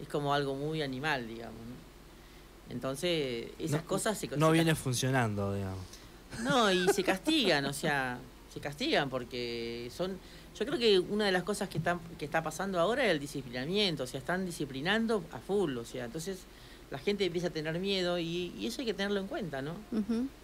es 0.00 0.08
como 0.08 0.32
algo 0.32 0.54
muy 0.54 0.80
animal, 0.82 1.26
digamos. 1.28 1.54
¿no? 1.56 2.74
Entonces 2.74 3.48
esas 3.58 3.82
No- 3.82 3.88
cosas 3.88 4.18
se 4.18 4.28
No 4.28 4.46
se 4.46 4.52
viene 4.52 4.74
funcionando, 4.74 5.54
digamos. 5.54 5.84
no, 6.42 6.70
y 6.72 6.88
se 6.88 7.02
castigan, 7.02 7.64
o 7.66 7.72
sea, 7.72 8.18
se 8.56 8.60
castigan 8.60 9.10
porque 9.10 9.90
son... 9.94 10.18
Yo 10.58 10.64
creo 10.64 10.78
que 10.78 10.98
una 10.98 11.26
de 11.26 11.32
las 11.32 11.42
cosas 11.42 11.68
que, 11.68 11.76
están, 11.76 12.00
que 12.18 12.24
está 12.24 12.42
pasando 12.42 12.80
ahora 12.80 13.04
es 13.04 13.10
el 13.10 13.20
disciplinamiento, 13.20 14.04
o 14.04 14.06
sea, 14.06 14.18
están 14.18 14.46
disciplinando 14.46 15.22
a 15.30 15.38
full, 15.38 15.76
o 15.76 15.84
sea, 15.84 16.06
entonces 16.06 16.38
la 16.90 16.98
gente 16.98 17.26
empieza 17.26 17.48
a 17.48 17.50
tener 17.50 17.78
miedo 17.78 18.18
y, 18.18 18.54
y 18.58 18.66
eso 18.66 18.80
hay 18.80 18.86
que 18.86 18.94
tenerlo 18.94 19.20
en 19.20 19.26
cuenta, 19.26 19.60
¿no? 19.60 19.74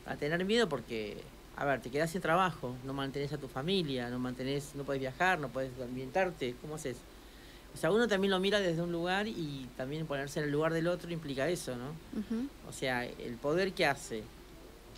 A 0.04 0.16
tener 0.16 0.44
miedo 0.44 0.68
porque, 0.68 1.16
a 1.56 1.64
ver, 1.64 1.80
te 1.80 1.88
quedas 1.90 2.10
sin 2.10 2.20
trabajo, 2.20 2.76
no 2.84 2.92
mantenés 2.92 3.32
a 3.32 3.38
tu 3.38 3.48
familia, 3.48 4.10
no 4.10 4.18
mantenés, 4.18 4.74
no 4.74 4.84
puedes 4.84 5.00
viajar, 5.00 5.38
no 5.40 5.48
puedes 5.48 5.70
ambientarte, 5.80 6.54
¿cómo 6.60 6.74
haces? 6.74 6.98
O 7.74 7.78
sea, 7.78 7.90
uno 7.90 8.06
también 8.06 8.30
lo 8.32 8.40
mira 8.40 8.60
desde 8.60 8.82
un 8.82 8.92
lugar 8.92 9.26
y 9.26 9.66
también 9.78 10.06
ponerse 10.06 10.40
en 10.40 10.44
el 10.44 10.52
lugar 10.52 10.74
del 10.74 10.88
otro 10.88 11.10
implica 11.10 11.48
eso, 11.48 11.74
¿no? 11.74 11.94
O 12.68 12.72
sea, 12.74 13.06
el 13.06 13.36
poder 13.36 13.72
que 13.72 13.86
hace, 13.86 14.24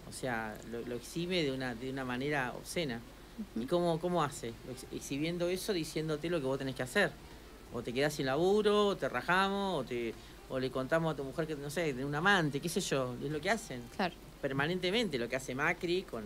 o 0.08 0.12
sea, 0.12 0.56
lo, 0.70 0.80
lo 0.82 0.96
exhibe 0.96 1.42
de 1.42 1.52
una, 1.52 1.74
de 1.74 1.90
una 1.90 2.04
manera 2.04 2.52
obscena. 2.56 3.00
¿Y 3.56 3.66
cómo, 3.66 3.98
cómo 3.98 4.22
hace? 4.22 4.52
Exhibiendo 4.92 5.48
eso, 5.48 5.72
diciéndote 5.72 6.30
lo 6.30 6.40
que 6.40 6.46
vos 6.46 6.58
tenés 6.58 6.76
que 6.76 6.84
hacer. 6.84 7.10
O 7.72 7.82
te 7.82 7.92
quedás 7.92 8.14
sin 8.14 8.26
laburo, 8.26 8.88
o 8.88 8.96
te 8.96 9.08
rajamos, 9.08 9.80
o, 9.80 9.84
te, 9.84 10.14
o 10.48 10.60
le 10.60 10.70
contamos 10.70 11.12
a 11.12 11.16
tu 11.16 11.24
mujer 11.24 11.46
que, 11.46 11.56
no 11.56 11.68
sé, 11.70 11.92
de 11.94 12.04
un 12.04 12.14
amante, 12.14 12.60
qué 12.60 12.68
sé 12.68 12.80
yo. 12.80 13.16
Es 13.24 13.30
lo 13.30 13.40
que 13.40 13.50
hacen 13.50 13.82
Claro. 13.96 14.14
permanentemente, 14.40 15.18
lo 15.18 15.28
que 15.28 15.34
hace 15.36 15.54
Macri, 15.54 16.02
con 16.02 16.22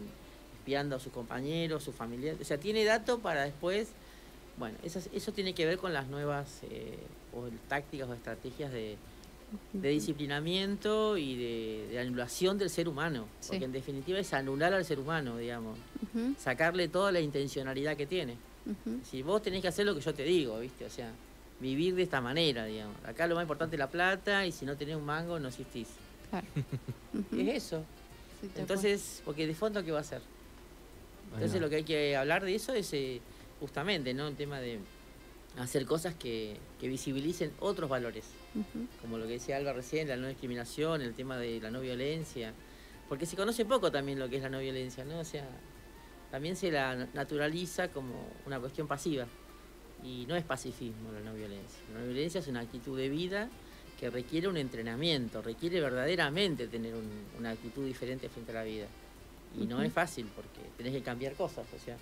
espiando 0.59 0.97
a 0.97 1.01
sus 1.01 1.11
compañeros, 1.13 1.83
sus 1.83 1.95
familiares. 1.95 2.39
O 2.43 2.45
sea, 2.45 2.59
tiene 2.59 2.85
datos 2.85 3.21
para 3.21 3.45
después... 3.45 3.89
Bueno, 4.59 4.77
eso, 4.83 5.01
eso 5.15 5.33
tiene 5.33 5.55
que 5.55 5.65
ver 5.65 5.79
con 5.79 5.95
las 5.95 6.09
nuevas 6.09 6.59
eh, 6.65 6.99
o 7.33 7.49
tácticas 7.69 8.09
o 8.09 8.13
estrategias 8.15 8.71
de, 8.73 8.97
de 9.73 9.89
disciplinamiento 9.89 11.17
y 11.17 11.37
de, 11.37 11.89
de 11.91 11.99
anulación 12.01 12.59
del 12.59 12.71
ser 12.71 12.89
humano. 12.89 13.27
Sí. 13.41 13.51
Porque 13.51 13.65
en 13.65 13.73
definitiva 13.73 14.19
es 14.19 14.33
anular 14.35 14.73
al 14.75 14.85
ser 14.85 14.99
humano, 14.99 15.37
digamos. 15.39 15.79
Sacarle 16.39 16.89
toda 16.89 17.13
la 17.13 17.21
intencionalidad 17.21 17.97
que 17.97 18.07
tiene. 18.07 18.37
Si 19.05 19.23
vos 19.23 19.41
tenés 19.41 19.63
que 19.63 19.69
hacer 19.69 19.87
lo 19.87 19.95
que 19.95 20.01
yo 20.01 20.13
te 20.13 20.25
digo, 20.25 20.59
¿viste? 20.59 20.85
O 20.85 20.91
sea, 20.91 21.11
vivir 21.61 21.95
de 21.95 22.03
esta 22.03 22.21
manera, 22.21 22.67
digamos. 22.67 22.97
Acá 23.05 23.27
lo 23.27 23.35
más 23.35 23.43
importante 23.43 23.77
es 23.77 23.81
la 23.81 23.89
plata 23.89 24.45
y 24.47 24.53
si 24.53 24.67
no 24.67 24.77
tenés 24.77 24.97
un 24.97 25.05
mango 25.07 25.39
no 25.39 25.49
existís. 25.49 25.89
Claro. 26.31 26.47
Es 27.33 27.65
eso. 27.65 27.85
Sí, 28.41 28.51
Entonces, 28.57 29.23
porque 29.25 29.47
de 29.47 29.55
fondo, 29.55 29.83
¿qué 29.83 29.91
va 29.91 29.99
a 29.99 30.03
hacer? 30.03 30.21
Entonces 31.35 31.61
lo 31.61 31.69
que 31.69 31.77
hay 31.77 31.85
que 31.85 32.17
hablar 32.17 32.45
de 32.45 32.55
eso 32.55 32.73
es 32.75 32.93
eh, 32.93 33.21
justamente, 33.61 34.15
¿no? 34.15 34.29
El 34.29 34.37
tema 34.37 34.61
de 34.61 34.79
hacer 35.59 35.87
cosas 35.87 36.15
que, 36.15 36.57
que 36.81 36.89
visibilicen 36.89 37.51
otros 37.61 37.89
valores. 37.89 38.25
Como 39.01 39.19
lo 39.19 39.27
que 39.27 39.33
decía 39.35 39.57
Alba 39.57 39.73
recién, 39.73 40.09
la 40.09 40.17
no 40.17 40.27
discriminación, 40.29 41.01
el 41.03 41.15
tema 41.15 41.37
de 41.37 41.61
la 41.61 41.71
no 41.71 41.81
violencia, 41.81 42.53
porque 43.09 43.27
se 43.27 43.37
conoce 43.37 43.65
poco 43.65 43.91
también 43.93 44.19
lo 44.19 44.29
que 44.29 44.37
es 44.37 44.43
la 44.43 44.49
no 44.49 44.59
violencia, 44.59 45.05
¿no? 45.05 45.21
O 45.21 45.25
sea, 45.25 45.49
también 46.31 46.57
se 46.57 46.71
la 46.71 46.95
na- 46.97 47.09
naturaliza 47.15 47.89
como 47.89 48.29
una 48.47 48.59
cuestión 48.61 48.87
pasiva 48.87 49.27
y 50.05 50.27
no 50.27 50.37
es 50.37 50.45
pacifismo 50.45 51.11
la 51.13 51.21
no 51.21 51.35
violencia. 51.35 51.79
La 51.93 52.01
no 52.01 52.07
violencia 52.07 52.41
es 52.41 52.49
una 52.49 52.61
actitud 52.61 52.97
de 52.99 53.09
vida 53.09 53.49
que 53.99 54.11
requiere 54.11 54.47
un 54.49 54.57
entrenamiento, 54.57 55.43
requiere 55.43 55.81
verdaderamente 55.81 56.69
tener 56.69 56.95
un- 56.95 57.25
una 57.39 57.51
actitud 57.51 57.85
diferente 57.87 58.29
frente 58.29 58.53
a 58.53 58.55
la 58.57 58.63
vida. 58.65 58.87
Y 59.59 59.65
no 59.67 59.83
es 59.83 59.93
fácil 59.93 60.27
porque 60.37 60.61
tenés 60.77 60.93
que 60.93 61.03
cambiar 61.03 61.33
cosas, 61.35 61.67
o 61.75 61.79
sea. 61.79 61.97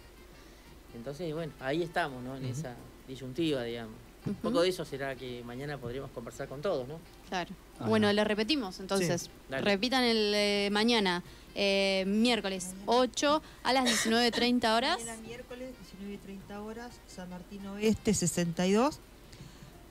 Entonces, 0.95 1.33
bueno, 1.35 1.53
ahí 1.61 1.83
estamos, 1.83 2.23
¿no? 2.23 2.37
En 2.37 2.45
esa 2.47 2.75
disyuntiva, 3.07 3.63
digamos. 3.63 3.95
Un 4.27 4.35
poco 4.35 4.63
de 4.63 4.69
eso 4.71 4.85
será 4.85 5.15
que 5.15 5.43
mañana 5.45 5.79
podremos 5.79 6.11
conversar 6.11 6.49
con 6.49 6.61
todos, 6.61 6.87
¿no? 6.89 6.99
Claro. 7.29 7.55
Ah, 7.79 7.89
bueno, 7.89 8.09
no. 8.09 8.13
le 8.13 8.25
repetimos 8.25 8.81
entonces. 8.81 9.31
Repitan 9.49 10.03
el 10.03 10.33
eh, 10.35 10.69
mañana, 10.73 11.23
eh, 11.55 12.05
miércoles 12.07 12.75
8 12.87 13.43
a 13.63 13.73
las 13.73 13.85
19.30 13.85 14.77
horas. 14.77 14.99
Mañana 14.99 15.23
miércoles, 15.23 15.71
19 15.81 16.15
y 16.15 16.19
30 16.19 16.61
horas, 16.63 16.93
San 17.07 17.31
Martín 17.31 17.67
Oeste 17.69 18.15
62. 18.15 18.99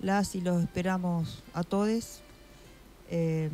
Las 0.01 0.35
y 0.35 0.41
los 0.41 0.61
esperamos 0.61 1.41
a 1.53 1.63
todos. 1.63 2.19
Eh, 3.09 3.49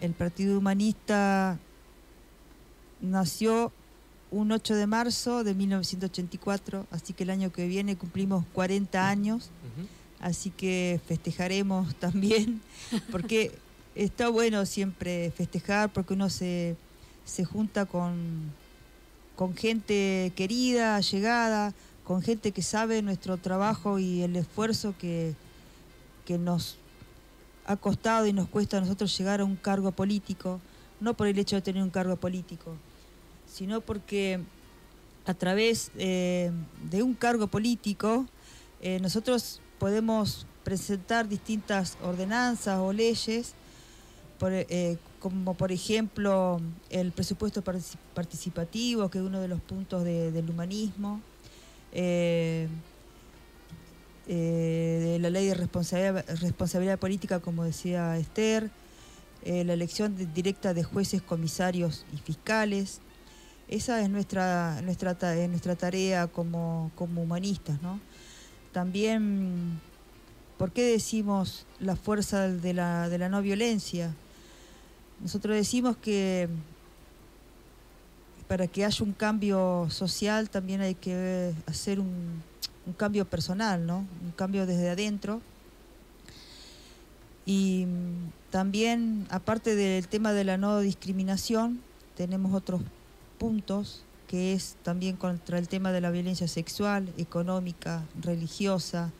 el 0.00 0.12
Partido 0.12 0.58
Humanista 0.58 1.58
nació 3.00 3.72
un 4.32 4.50
8 4.50 4.74
de 4.74 4.86
marzo 4.86 5.44
de 5.44 5.54
1984, 5.54 6.86
así 6.90 7.12
que 7.12 7.22
el 7.24 7.30
año 7.30 7.52
que 7.52 7.68
viene 7.68 7.96
cumplimos 7.96 8.44
40 8.54 9.08
años, 9.08 9.50
así 10.20 10.50
que 10.50 11.00
festejaremos 11.06 11.94
también, 12.00 12.62
porque 13.10 13.52
está 13.94 14.30
bueno 14.30 14.64
siempre 14.64 15.30
festejar, 15.36 15.92
porque 15.92 16.14
uno 16.14 16.30
se, 16.30 16.76
se 17.26 17.44
junta 17.44 17.84
con, 17.84 18.50
con 19.36 19.54
gente 19.54 20.32
querida, 20.34 20.96
allegada, 20.96 21.74
con 22.04 22.22
gente 22.22 22.52
que 22.52 22.62
sabe 22.62 23.02
nuestro 23.02 23.36
trabajo 23.36 23.98
y 23.98 24.22
el 24.22 24.34
esfuerzo 24.36 24.94
que, 24.98 25.34
que 26.24 26.38
nos 26.38 26.78
ha 27.66 27.76
costado 27.76 28.26
y 28.26 28.32
nos 28.32 28.48
cuesta 28.48 28.78
a 28.78 28.80
nosotros 28.80 29.16
llegar 29.16 29.40
a 29.40 29.44
un 29.44 29.56
cargo 29.56 29.92
político, 29.92 30.58
no 31.00 31.12
por 31.14 31.26
el 31.26 31.38
hecho 31.38 31.56
de 31.56 31.62
tener 31.62 31.82
un 31.82 31.90
cargo 31.90 32.16
político, 32.16 32.76
sino 33.52 33.80
porque 33.80 34.40
a 35.26 35.34
través 35.34 35.90
eh, 35.98 36.50
de 36.90 37.02
un 37.02 37.14
cargo 37.14 37.46
político 37.46 38.26
eh, 38.80 38.98
nosotros 39.00 39.60
podemos 39.78 40.46
presentar 40.64 41.28
distintas 41.28 41.96
ordenanzas 42.02 42.78
o 42.80 42.92
leyes, 42.92 43.54
eh, 44.44 44.96
como 45.20 45.54
por 45.54 45.70
ejemplo 45.70 46.60
el 46.90 47.12
presupuesto 47.12 47.62
partici- 47.62 47.96
participativo, 48.14 49.08
que 49.08 49.18
es 49.18 49.24
uno 49.24 49.40
de 49.40 49.48
los 49.48 49.60
puntos 49.60 50.02
de- 50.02 50.32
del 50.32 50.48
humanismo, 50.50 51.20
de 51.92 52.68
la 55.20 55.30
ley 55.30 55.46
de 55.46 55.54
responsabilidad, 55.54 56.98
política, 56.98 57.40
como 57.40 57.64
decía 57.64 58.16
Esther, 58.16 58.70
la 59.44 59.72
elección 59.74 60.16
directa 60.34 60.72
de 60.74 60.84
jueces, 60.84 61.20
comisarios 61.22 62.04
y 62.14 62.18
fiscales. 62.18 63.00
Esa 63.72 64.02
es 64.02 64.10
nuestra, 64.10 64.82
nuestra, 64.82 65.16
eh, 65.34 65.48
nuestra 65.48 65.74
tarea 65.76 66.26
como, 66.26 66.90
como 66.94 67.22
humanistas, 67.22 67.80
¿no? 67.80 67.98
también, 68.72 69.80
¿por 70.58 70.72
qué 70.72 70.82
decimos 70.82 71.66
la 71.78 71.96
fuerza 71.96 72.48
de 72.48 72.74
la, 72.74 73.08
de 73.08 73.18
la 73.18 73.28
no 73.28 73.40
violencia? 73.42 74.14
Nosotros 75.20 75.54
decimos 75.54 75.96
que 75.96 76.48
para 78.46 78.66
que 78.66 78.84
haya 78.84 79.04
un 79.04 79.12
cambio 79.12 79.86
social 79.90 80.50
también 80.50 80.80
hay 80.80 80.94
que 80.94 81.54
hacer 81.66 82.00
un, 82.00 82.42
un 82.86 82.92
cambio 82.92 83.24
personal, 83.24 83.86
¿no? 83.86 84.04
Un 84.22 84.32
cambio 84.36 84.66
desde 84.66 84.90
adentro. 84.90 85.40
Y 87.46 87.86
también, 88.50 89.26
aparte 89.30 89.74
del 89.74 90.08
tema 90.08 90.32
de 90.32 90.44
la 90.44 90.56
no 90.56 90.80
discriminación, 90.80 91.80
tenemos 92.16 92.52
otros 92.54 92.82
puntos 93.42 94.04
que 94.28 94.52
es 94.52 94.76
también 94.84 95.16
contra 95.16 95.58
el 95.58 95.66
tema 95.66 95.90
de 95.90 96.00
la 96.00 96.12
violencia 96.12 96.46
sexual, 96.46 97.12
económica, 97.18 98.04
religiosa, 98.20 99.10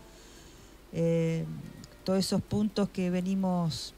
eh, 0.93 1.45
todos 2.05 2.21
esos 2.21 2.41
puntos 2.41 2.89
que 2.89 3.11
venimos, 3.11 3.95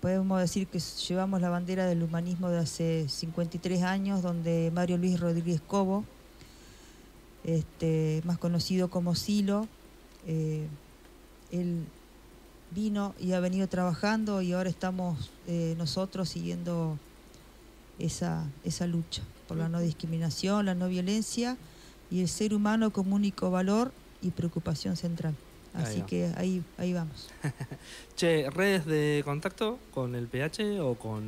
podemos 0.00 0.38
decir 0.40 0.68
que 0.68 0.78
llevamos 0.78 1.40
la 1.40 1.50
bandera 1.50 1.86
del 1.86 2.04
humanismo 2.04 2.48
de 2.48 2.58
hace 2.60 3.08
53 3.08 3.82
años, 3.82 4.22
donde 4.22 4.70
Mario 4.72 4.98
Luis 4.98 5.18
Rodríguez 5.18 5.60
Cobo, 5.60 6.04
este, 7.42 8.22
más 8.24 8.38
conocido 8.38 8.88
como 8.88 9.16
Silo, 9.16 9.66
eh, 10.28 10.68
él 11.50 11.84
vino 12.70 13.16
y 13.18 13.32
ha 13.32 13.40
venido 13.40 13.66
trabajando 13.66 14.42
y 14.42 14.52
ahora 14.52 14.70
estamos 14.70 15.32
eh, 15.48 15.74
nosotros 15.76 16.28
siguiendo 16.28 16.98
esa, 17.98 18.46
esa 18.64 18.86
lucha 18.86 19.22
por 19.48 19.56
la 19.56 19.68
no 19.68 19.80
discriminación, 19.80 20.66
la 20.66 20.74
no 20.74 20.88
violencia 20.88 21.56
y 22.10 22.20
el 22.20 22.28
ser 22.28 22.54
humano 22.54 22.90
como 22.90 23.16
único 23.16 23.50
valor 23.50 23.92
y 24.22 24.30
preocupación 24.30 24.96
central. 24.96 25.34
Así 25.74 26.02
que 26.02 26.30
ahí, 26.36 26.62
ahí 26.76 26.92
vamos. 26.92 27.30
che, 28.16 28.48
¿redes 28.50 28.84
de 28.84 29.22
contacto 29.24 29.78
con 29.92 30.14
el 30.14 30.26
PH 30.28 30.80
o 30.80 30.94
con 30.96 31.22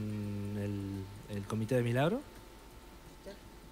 el, 0.59 1.37
el 1.37 1.43
Comité 1.45 1.77
de 1.77 1.83
Milagro? 1.83 2.21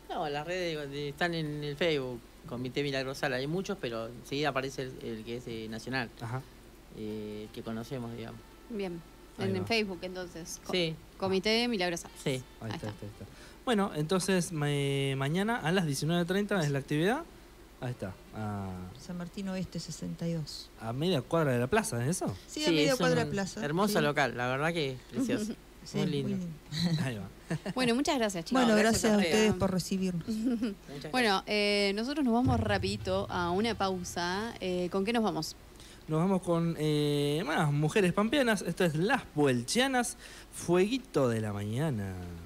No, 0.09 0.29
las 0.29 0.47
redes 0.47 0.91
están 0.93 1.35
en 1.35 1.63
el 1.65 1.77
Facebook, 1.77 2.21
Comité 2.47 2.83
Milagrosal. 2.83 3.33
Hay 3.33 3.47
muchos, 3.47 3.79
pero 3.81 4.09
enseguida 4.09 4.51
aparece 4.51 4.91
el, 5.03 5.25
que 5.25 5.37
es 5.37 5.45
eh, 5.47 5.69
nacional, 5.71 6.11
eh, 6.97 7.49
que 7.53 7.63
conocemos, 7.63 8.15
digamos. 8.17 8.41
Bien, 8.69 9.01
en, 9.39 9.67
Facebook 9.67 10.01
entonces. 10.03 10.61
Sí. 10.71 10.95
Comité 11.23 11.69
Milagrosal. 11.69 12.11
Sí. 12.25 12.43
Ahí, 12.61 12.73
está, 12.75 12.93
Bueno, 13.65 13.93
entonces 13.95 14.51
mañana 14.51 15.57
a 15.57 15.71
las 15.71 15.87
19.30 15.87 16.65
es 16.65 16.71
la 16.73 16.81
actividad. 16.81 17.23
Ahí 17.81 17.93
está. 17.93 18.13
San 19.01 19.17
Martín 19.19 19.49
Oeste 19.49 19.79
62. 19.79 20.69
A 20.81 20.93
media 20.93 21.23
cuadra 21.23 21.53
de 21.53 21.61
la 21.61 21.69
plaza, 21.69 22.03
¿es 22.03 22.17
eso? 22.17 22.37
Sí, 22.49 22.65
a 22.65 22.71
media 22.71 22.97
cuadra 22.97 23.21
de 23.21 23.27
la 23.27 23.31
plaza. 23.31 23.65
Hermoso 23.65 24.01
local, 24.01 24.37
la 24.37 24.49
verdad 24.49 24.73
que 24.73 24.91
es 24.91 24.99
precioso. 25.13 25.53
muy, 25.95 26.07
lindo. 26.07 26.45
Ahí 27.05 27.19
va. 27.19 27.29
Bueno, 27.77 27.95
muchas 27.95 28.19
gracias, 28.19 28.47
chicos. 28.47 28.65
Bueno, 28.65 28.77
gracias, 28.77 29.13
a 29.13 29.19
ustedes 29.19 29.53
por 29.55 29.71
recibirnos. 29.71 30.27
bueno, 31.13 31.45
eh, 31.47 31.93
nosotros 31.95 32.25
nos 32.25 32.35
vamos 32.35 32.59
rapidito 32.59 33.29
a 33.31 33.53
una 33.53 33.77
pausa. 33.77 34.55
Eh, 34.59 34.89
¿Con 34.91 35.05
qué 35.05 35.13
nos 35.13 35.23
vamos? 35.23 35.55
Nos 36.09 36.19
vamos 36.19 36.43
con 36.43 36.77
eh, 36.79 37.43
más 37.47 37.73
mujeres 37.73 38.13
pampeanas. 38.13 38.63
Esto 38.63 38.85
es 38.85 38.97
Las 38.97 39.23
Puelchianas, 39.23 40.17
Fueguito 40.53 41.29
de 41.29 41.41
la 41.41 41.53
Mañana. 41.53 42.15